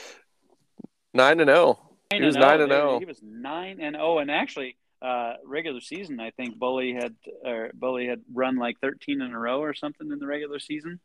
Nine 1.14 1.42
and 1.42 1.50
zero. 1.50 1.78
nine 2.12 2.22
He 2.22 2.26
was 2.26 2.38
oh. 2.38 2.40
nine 2.40 2.62
and 2.62 2.72
zero. 2.72 3.00
He 3.00 3.06
was 3.06 3.20
nine 3.22 3.80
and 3.82 3.96
zero, 3.96 4.20
and 4.20 4.32
actually. 4.32 4.78
Uh, 5.04 5.34
regular 5.44 5.82
season, 5.82 6.20
I 6.20 6.30
think 6.30 6.60
Bully 6.60 6.94
had 6.94 7.16
or 7.44 7.72
Bully 7.74 8.06
had 8.06 8.22
run 8.32 8.58
like 8.58 8.80
thirteen 8.82 9.20
in 9.20 9.32
a 9.32 9.40
row 9.40 9.60
or 9.60 9.74
something 9.74 10.12
in 10.12 10.20
the 10.20 10.28
regular 10.28 10.60
season. 10.60 11.00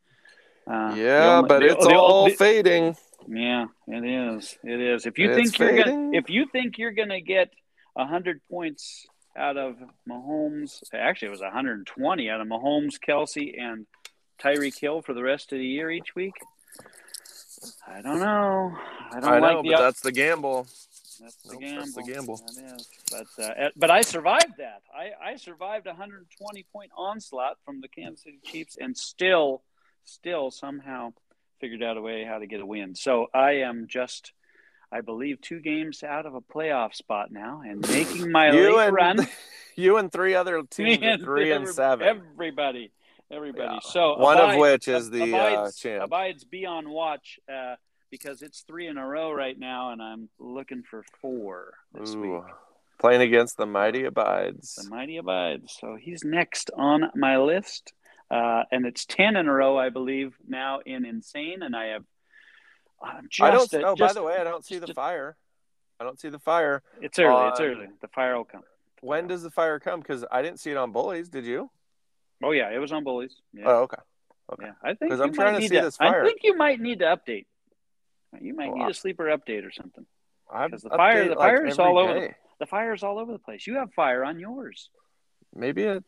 Uh, 0.69 0.93
Yeah, 0.95 1.37
only- 1.37 1.47
but 1.47 1.59
the- 1.59 1.65
it's 1.67 1.85
the- 1.87 1.95
all 1.95 2.25
the- 2.25 2.35
fading. 2.35 2.97
Yeah, 3.27 3.65
it 3.87 4.05
is. 4.05 4.57
It 4.63 4.79
is. 4.79 5.05
If 5.05 5.17
you 5.17 5.31
It's 5.31 5.51
think 5.51 5.59
you're 5.59 5.83
gonna, 5.83 6.11
if 6.17 6.29
you 6.29 6.45
think 6.47 6.77
you're 6.77 6.91
gonna 6.91 7.21
get 7.21 7.51
hundred 7.97 8.41
points 8.49 9.05
out 9.35 9.57
of 9.57 9.75
Mahomes, 10.07 10.83
actually 10.93 11.27
it 11.29 11.31
was 11.31 11.41
120 11.41 12.29
out 12.29 12.41
of 12.41 12.47
Mahomes, 12.47 12.95
Kelce, 12.99 13.59
and 13.59 13.85
Tyreek 14.39 14.79
Hill 14.79 15.01
for 15.01 15.13
the 15.13 15.23
rest 15.23 15.51
of 15.51 15.57
the 15.59 15.65
year 15.65 15.89
each 15.91 16.15
week. 16.15 16.35
I 17.87 18.01
don't 18.01 18.19
know. 18.19 18.77
I 19.11 19.19
don't 19.19 19.23
I 19.25 19.39
know, 19.39 19.47
like 19.55 19.63
the 19.63 19.71
but 19.71 19.81
that's 19.81 19.99
the 20.01 20.11
gamble. 20.11 20.63
that's 21.19 21.35
the 21.43 21.53
Nope, 21.53 21.61
gamble. 21.61 21.77
that's 21.81 21.93
the 21.95 22.03
gamble. 22.03 22.35
That 22.37 22.75
is. 22.75 22.89
But 23.37 23.43
uh, 23.43 23.69
but 23.75 23.89
I 23.91 24.01
survived 24.01 24.57
that. 24.57 24.83
I, 24.95 25.31
I 25.31 25.35
survived 25.37 25.87
a 25.87 25.91
120 25.91 26.63
point 26.71 26.91
onslaught 26.95 27.57
from 27.65 27.81
the 27.81 27.87
Kansas 27.87 28.23
City 28.23 28.39
Chiefs 28.43 28.77
and 28.79 28.95
still 28.95 29.63
still 30.07 30.51
somehow 30.51 31.13
figured 31.59 31.83
out 31.83 31.97
a 31.97 32.01
way 32.01 32.23
how 32.23 32.39
to 32.39 32.47
get 32.47 32.61
a 32.61 32.65
win. 32.65 32.95
So 32.95 33.27
I 33.33 33.57
am 33.57 33.87
just 33.89 34.31
I 34.91 35.01
believe 35.01 35.41
two 35.41 35.59
games 35.59 36.01
out 36.03 36.25
of 36.25 36.33
a 36.35 36.41
playoff 36.41 36.93
spot 36.95 37.31
now 37.31 37.61
and 37.67 37.81
making 37.89 38.31
my 38.31 38.51
You 38.51 38.79
and 38.79 38.93
run. 38.95 39.27
you 39.75 39.97
and 39.97 40.11
three 40.11 40.33
other 40.35 40.63
teams 40.69 41.03
are 41.03 41.17
three 41.17 41.51
and 41.51 41.63
every- 41.63 41.73
seven. 41.73 42.07
Everybody. 42.07 42.91
Everybody. 43.29 43.73
Yeah. 43.73 43.79
So 43.81 44.17
One 44.17 44.37
of 44.37 44.55
which 44.57 44.87
is 44.87 45.09
the, 45.09 45.23
uh, 45.23 45.25
abides, 45.57 45.77
champ. 45.77 46.03
abides 46.05 46.45
be 46.45 46.65
on 46.65 46.89
watch 46.89 47.39
uh, 47.53 47.75
because 48.09 48.41
it's 48.41 48.61
three 48.61 48.87
in 48.87 48.97
a 48.97 49.05
row 49.05 49.33
right 49.33 49.59
now, 49.59 49.91
and 49.91 50.01
I'm 50.01 50.29
looking 50.39 50.83
for 50.89 51.03
four 51.21 51.73
this 51.93 52.13
Ooh. 52.15 52.21
week. 52.35 52.43
Playing 52.99 53.21
against 53.21 53.57
the 53.57 53.65
mighty 53.65 54.05
abides. 54.05 54.75
The 54.75 54.89
mighty 54.89 55.17
abides. 55.17 55.75
So 55.79 55.97
he's 55.99 56.23
next 56.23 56.71
on 56.77 57.11
my 57.15 57.37
list, 57.37 57.91
uh, 58.29 58.63
and 58.71 58.85
it's 58.85 59.05
ten 59.05 59.35
in 59.35 59.47
a 59.47 59.53
row, 59.53 59.77
I 59.77 59.89
believe, 59.89 60.35
now 60.47 60.79
in 60.85 61.05
insane, 61.05 61.61
and 61.63 61.75
I 61.75 61.87
have. 61.87 62.03
Just, 63.29 63.41
I 63.41 63.51
don't. 63.51 63.73
uh, 63.73 63.87
oh, 63.89 63.95
just- 63.95 64.15
by 64.15 64.19
the 64.19 64.25
way, 64.25 64.37
I 64.37 64.43
don't 64.43 64.65
see 64.65 64.79
the 64.79 64.93
fire. 64.93 65.37
I 65.99 66.03
don't 66.03 66.19
see 66.19 66.29
the 66.29 66.39
fire. 66.39 66.83
it's 67.01 67.17
early. 67.19 67.47
it's 67.49 67.59
early. 67.59 67.87
The 68.01 68.07
fire 68.09 68.35
will 68.37 68.45
come. 68.45 68.63
When 69.01 69.27
does 69.27 69.43
the 69.43 69.51
fire 69.51 69.79
come? 69.79 69.99
Because 69.99 70.25
I 70.31 70.41
didn't 70.41 70.59
see 70.59 70.71
it 70.71 70.77
on 70.77 70.91
bullies. 70.91 71.29
Did 71.29 71.45
you? 71.45 71.69
Oh 72.43 72.51
yeah, 72.51 72.69
it 72.71 72.77
was 72.79 72.91
on 72.91 73.03
bullies. 73.03 73.35
Yeah, 73.53 73.63
Oh, 73.67 73.75
okay. 73.83 73.97
okay. 74.53 74.65
yeah. 74.67 74.71
I 74.83 74.93
think 74.93 75.11
'Cause 75.11 75.19
you 75.19 75.25
I'm 75.25 75.33
trying 75.33 75.55
to 75.55 75.67
see 75.67 75.67
this 75.69 75.97
fire. 75.97 76.23
I 76.23 76.25
think 76.27 76.41
you 76.43 76.55
might 76.55 76.79
need 76.79 76.99
to 76.99 77.05
update. 77.05 77.45
You 78.39 78.53
might 78.55 78.69
Well, 78.69 78.77
need 78.85 78.89
a 78.91 78.93
sleeper 78.93 79.25
update 79.25 79.65
or 79.65 79.71
something. 79.71 80.05
I 80.51 80.69
'Cause 80.69 80.81
the 80.83 80.89
fire- 80.89 81.23
the 81.29 81.29
like, 81.31 81.37
fire 81.39 81.65
is 81.65 81.79
every 81.79 81.91
all 81.91 81.97
over 81.99 82.13
day. 82.19 82.35
The 82.59 82.65
fire's 82.67 83.03
all 83.03 83.17
over 83.19 83.31
the 83.31 83.39
place. 83.39 83.65
You 83.67 83.75
have 83.75 83.91
fire 83.93 84.23
on 84.23 84.39
yours. 84.39 84.89
Maybe 85.55 85.83
it. 85.83 86.03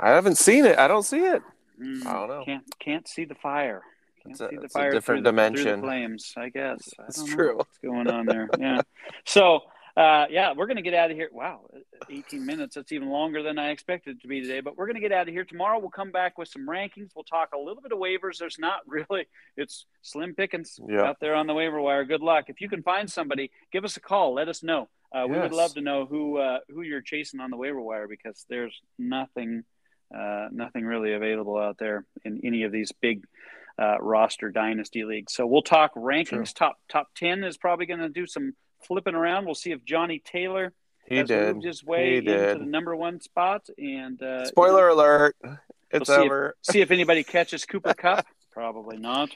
I 0.00 0.10
haven't 0.10 0.36
seen 0.38 0.64
it. 0.64 0.78
I 0.78 0.88
don't 0.88 1.02
see 1.04 1.20
it. 1.24 1.42
Mm, 1.80 2.06
I 2.06 2.12
don't 2.12 2.28
know. 2.28 2.44
Can't 2.44 2.64
can't 2.78 3.08
see 3.08 3.24
the 3.24 3.34
fire. 3.36 3.82
Can't 4.22 4.32
It's 4.32 4.40
a- 4.40 4.48
see 4.50 4.56
the 4.56 4.62
it's 4.62 4.74
a 4.74 4.78
fire 4.78 4.90
different 4.92 5.24
the- 5.24 5.30
dimension. 5.30 5.80
flames. 5.80 6.34
I 6.36 6.48
guess. 6.48 6.88
It's 7.08 7.24
true. 7.24 7.56
What's 7.56 7.78
going 7.78 8.08
on 8.08 8.26
there? 8.26 8.48
Yeah. 8.58 8.80
so, 9.24 9.60
uh, 9.96 10.26
yeah, 10.30 10.52
we're 10.56 10.66
gonna 10.66 10.82
get 10.82 10.94
out 10.94 11.10
of 11.10 11.16
here. 11.16 11.28
Wow, 11.32 11.68
18 12.10 12.44
minutes. 12.46 12.74
That's 12.76 12.90
even 12.92 13.08
longer 13.10 13.42
than 13.42 13.58
I 13.58 13.70
expected 13.70 14.16
it 14.16 14.22
to 14.22 14.28
be 14.28 14.40
today. 14.40 14.60
But 14.60 14.76
we're 14.76 14.86
gonna 14.86 15.00
get 15.00 15.12
out 15.12 15.28
of 15.28 15.34
here 15.34 15.44
tomorrow. 15.44 15.78
We'll 15.78 15.90
come 15.90 16.10
back 16.10 16.38
with 16.38 16.48
some 16.48 16.66
rankings. 16.68 17.10
We'll 17.14 17.24
talk 17.24 17.50
a 17.54 17.58
little 17.58 17.82
bit 17.82 17.92
of 17.92 17.98
waivers. 17.98 18.38
There's 18.38 18.58
not 18.58 18.80
really. 18.86 19.26
It's 19.56 19.86
slim 20.02 20.34
pickings 20.34 20.80
Yeah. 20.88 21.02
out 21.02 21.20
there 21.20 21.34
on 21.34 21.46
the 21.46 21.54
waiver 21.54 21.80
wire. 21.80 22.04
Good 22.04 22.22
luck. 22.22 22.46
If 22.48 22.60
you 22.60 22.68
can 22.68 22.82
find 22.82 23.10
somebody, 23.10 23.50
give 23.72 23.84
us 23.84 23.96
a 23.96 24.00
call. 24.00 24.34
Let 24.34 24.48
us 24.48 24.62
know. 24.62 24.88
Uh, 25.14 25.26
we 25.26 25.38
would 25.38 25.52
love 25.52 25.72
to 25.74 25.80
know 25.80 26.04
who 26.06 26.36
uh, 26.38 26.58
who 26.68 26.82
you're 26.82 27.00
chasing 27.00 27.40
on 27.40 27.50
the 27.50 27.56
waiver 27.56 27.80
wire 27.80 28.06
because 28.08 28.44
there's 28.48 28.78
nothing 28.98 29.64
uh, 30.14 30.48
nothing 30.52 30.84
really 30.84 31.12
available 31.14 31.56
out 31.58 31.76
there 31.78 32.04
in 32.24 32.40
any 32.44 32.62
of 32.64 32.72
these 32.72 32.92
big 33.00 33.24
uh, 33.78 33.96
roster 34.00 34.50
dynasty 34.50 35.04
leagues. 35.04 35.32
So 35.34 35.46
we'll 35.46 35.62
talk 35.62 35.94
rankings. 35.94 36.52
Top 36.54 36.76
top 36.88 37.08
ten 37.16 37.42
is 37.44 37.56
probably 37.56 37.86
going 37.86 38.00
to 38.00 38.08
do 38.08 38.26
some 38.26 38.54
flipping 38.86 39.14
around. 39.14 39.46
We'll 39.46 39.54
see 39.54 39.72
if 39.72 39.84
Johnny 39.84 40.20
Taylor 40.24 40.72
He 41.06 41.16
has 41.16 41.28
did. 41.28 41.54
moved 41.54 41.66
his 41.66 41.82
way 41.84 42.18
into 42.18 42.32
the 42.58 42.64
number 42.66 42.94
one 42.94 43.20
spot. 43.20 43.66
And 43.78 44.20
uh, 44.22 44.44
Spoiler 44.46 44.88
alert! 44.88 45.36
It's 45.90 46.06
see 46.08 46.12
if- 46.14 46.18
over. 46.20 46.54
see 46.70 46.80
if 46.82 46.90
anybody 46.90 47.24
catches 47.24 47.64
Cooper 47.64 47.94
Kupp. 47.94 48.26
Probably 48.52 48.98
not. 48.98 49.30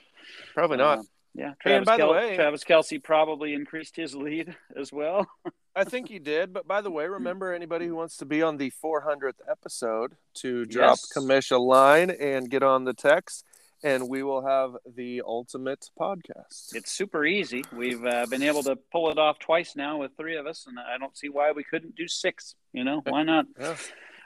Probably 0.55 0.77
not. 0.77 0.99
Uh, 0.99 1.03
yeah, 1.35 1.55
Hey, 1.65 1.77
and 1.77 1.87
by 1.87 1.97
the 1.97 2.07
way- 2.09 2.35
Travis 2.37 2.63
Kelce 2.65 3.03
probably 3.03 3.55
increased 3.55 3.97
his 3.97 4.15
lead 4.15 4.55
as 4.77 4.93
well. 4.93 5.27
I 5.75 5.85
think 5.85 6.09
he 6.09 6.19
did. 6.19 6.53
But 6.53 6.67
by 6.67 6.81
the 6.81 6.91
way, 6.91 7.07
remember 7.07 7.53
anybody 7.53 7.87
who 7.87 7.95
wants 7.95 8.17
to 8.19 8.25
be 8.27 8.43
on 8.43 8.57
the 8.59 8.73
400th 8.83 9.41
episode 9.51 10.17
to 10.35 10.65
drop 10.67 10.99
Yes. 10.99 11.13
Commish 11.17 11.51
a 11.51 11.59
line 11.59 12.11
and 12.11 12.51
get 12.51 12.63
on 12.63 12.85
the 12.85 12.93
text, 12.93 13.45
and 13.83 14.09
we 14.09 14.23
will 14.23 14.47
have 14.47 14.77
the 14.95 15.23
ultimate 15.25 15.89
podcast. 15.99 16.75
It's 16.75 16.93
super 16.93 17.25
easy. 17.25 17.65
We've 17.73 18.05
uh, 18.05 18.27
been 18.27 18.43
able 18.43 18.63
to 18.65 18.77
pull 18.91 19.11
it 19.11 19.19
off 19.19 19.39
twice 19.39 19.75
now 19.75 19.99
with 19.99 20.13
three 20.17 20.37
of 20.37 20.47
us, 20.47 20.67
and 20.67 20.79
I 20.79 20.99
don't 20.99 21.17
see 21.17 21.29
why 21.29 21.53
we 21.53 21.65
couldn't 21.65 21.95
do 21.95 22.07
six. 22.07 22.55
You 22.73 22.85
know, 22.85 23.03
why 23.07 23.23
not? 23.23 23.47
Yeah. 23.61 23.77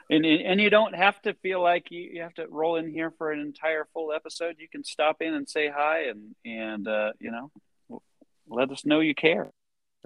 And, 0.09 0.25
and 0.25 0.61
you 0.61 0.69
don't 0.69 0.95
have 0.95 1.21
to 1.23 1.33
feel 1.33 1.61
like 1.61 1.91
you, 1.91 1.99
you 1.99 2.21
have 2.21 2.33
to 2.35 2.47
roll 2.47 2.77
in 2.77 2.89
here 2.89 3.11
for 3.17 3.33
an 3.33 3.41
entire 3.41 3.89
full 3.93 4.13
episode. 4.13 4.55
You 4.57 4.69
can 4.69 4.85
stop 4.85 5.17
in 5.21 5.33
and 5.33 5.49
say 5.49 5.67
hi 5.69 6.03
and 6.03 6.33
and 6.45 6.87
uh, 6.87 7.11
you 7.19 7.29
know 7.29 7.51
let 8.47 8.71
us 8.71 8.85
know 8.85 9.01
you 9.01 9.13
care. 9.13 9.51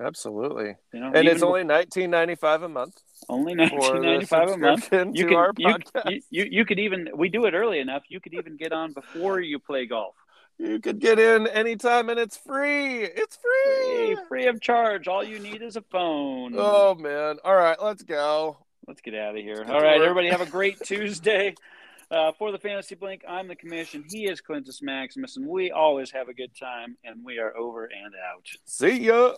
Absolutely. 0.02 0.76
You 0.94 1.00
know, 1.00 1.12
And 1.14 1.28
it's 1.28 1.44
only 1.44 1.64
nineteen 1.64 2.10
ninety 2.10 2.36
five 2.36 2.64
a 2.64 2.70
month 2.70 3.02
only 3.30 3.56
nineteen 3.56 4.02
ninety 4.02 4.26
five 4.26 4.50
a 4.50 4.58
month. 4.58 4.90
You 4.92 5.28
can 5.28 5.36
our 5.36 5.54
you, 5.58 5.76
you, 6.06 6.22
you 6.30 6.48
you 6.52 6.66
could 6.66 6.80
even 6.80 7.10
we 7.16 7.30
do 7.30 7.46
it 7.46 7.54
early 7.54 7.80
enough. 7.80 8.04
You 8.10 8.20
could 8.20 8.34
even 8.34 8.58
get 8.58 8.72
on 8.72 8.94
before 8.94 9.40
you 9.40 9.60
play 9.60 9.86
golf. 9.86 10.16
You 10.58 10.80
could 10.80 11.00
get 11.00 11.18
in 11.18 11.48
anytime 11.48 12.10
and 12.10 12.20
it's 12.20 12.38
free. 12.38 13.04
It's 13.04 13.38
free. 13.38 14.16
Free, 14.16 14.18
free 14.28 14.48
of 14.48 14.62
charge. 14.62 15.08
All 15.08 15.24
you 15.24 15.40
need 15.40 15.62
is 15.62 15.76
a 15.76 15.82
phone. 15.82 16.54
Oh 16.58 16.96
man. 16.96 17.38
All 17.44 17.56
right, 17.56 17.82
let's 17.82 18.04
go. 18.04 18.58
Let's 18.88 19.02
get 19.02 19.16
out 19.16 19.36
of 19.36 19.42
here. 19.42 19.64
All 19.68 19.82
right, 19.82 20.00
work. 20.00 20.10
everybody, 20.10 20.30
have 20.30 20.42
a 20.42 20.46
great 20.46 20.80
Tuesday. 20.84 21.56
Uh, 22.10 22.34
for 22.38 22.52
the 22.52 22.58
Fantasy 22.58 22.94
Blink, 22.94 23.24
I'm 23.26 23.48
the 23.48 23.56
commission. 23.56 24.04
He 24.06 24.26
is 24.26 24.42
Clintus 24.42 24.82
Maximus, 24.82 25.38
and 25.38 25.48
we 25.48 25.72
always 25.72 26.12
have 26.12 26.28
a 26.28 26.34
good 26.34 26.52
time, 26.60 26.98
and 27.06 27.24
we 27.24 27.40
are 27.40 27.56
over 27.56 27.86
and 27.86 28.14
out. 28.16 28.46
See 28.66 29.06
ya. 29.06 29.36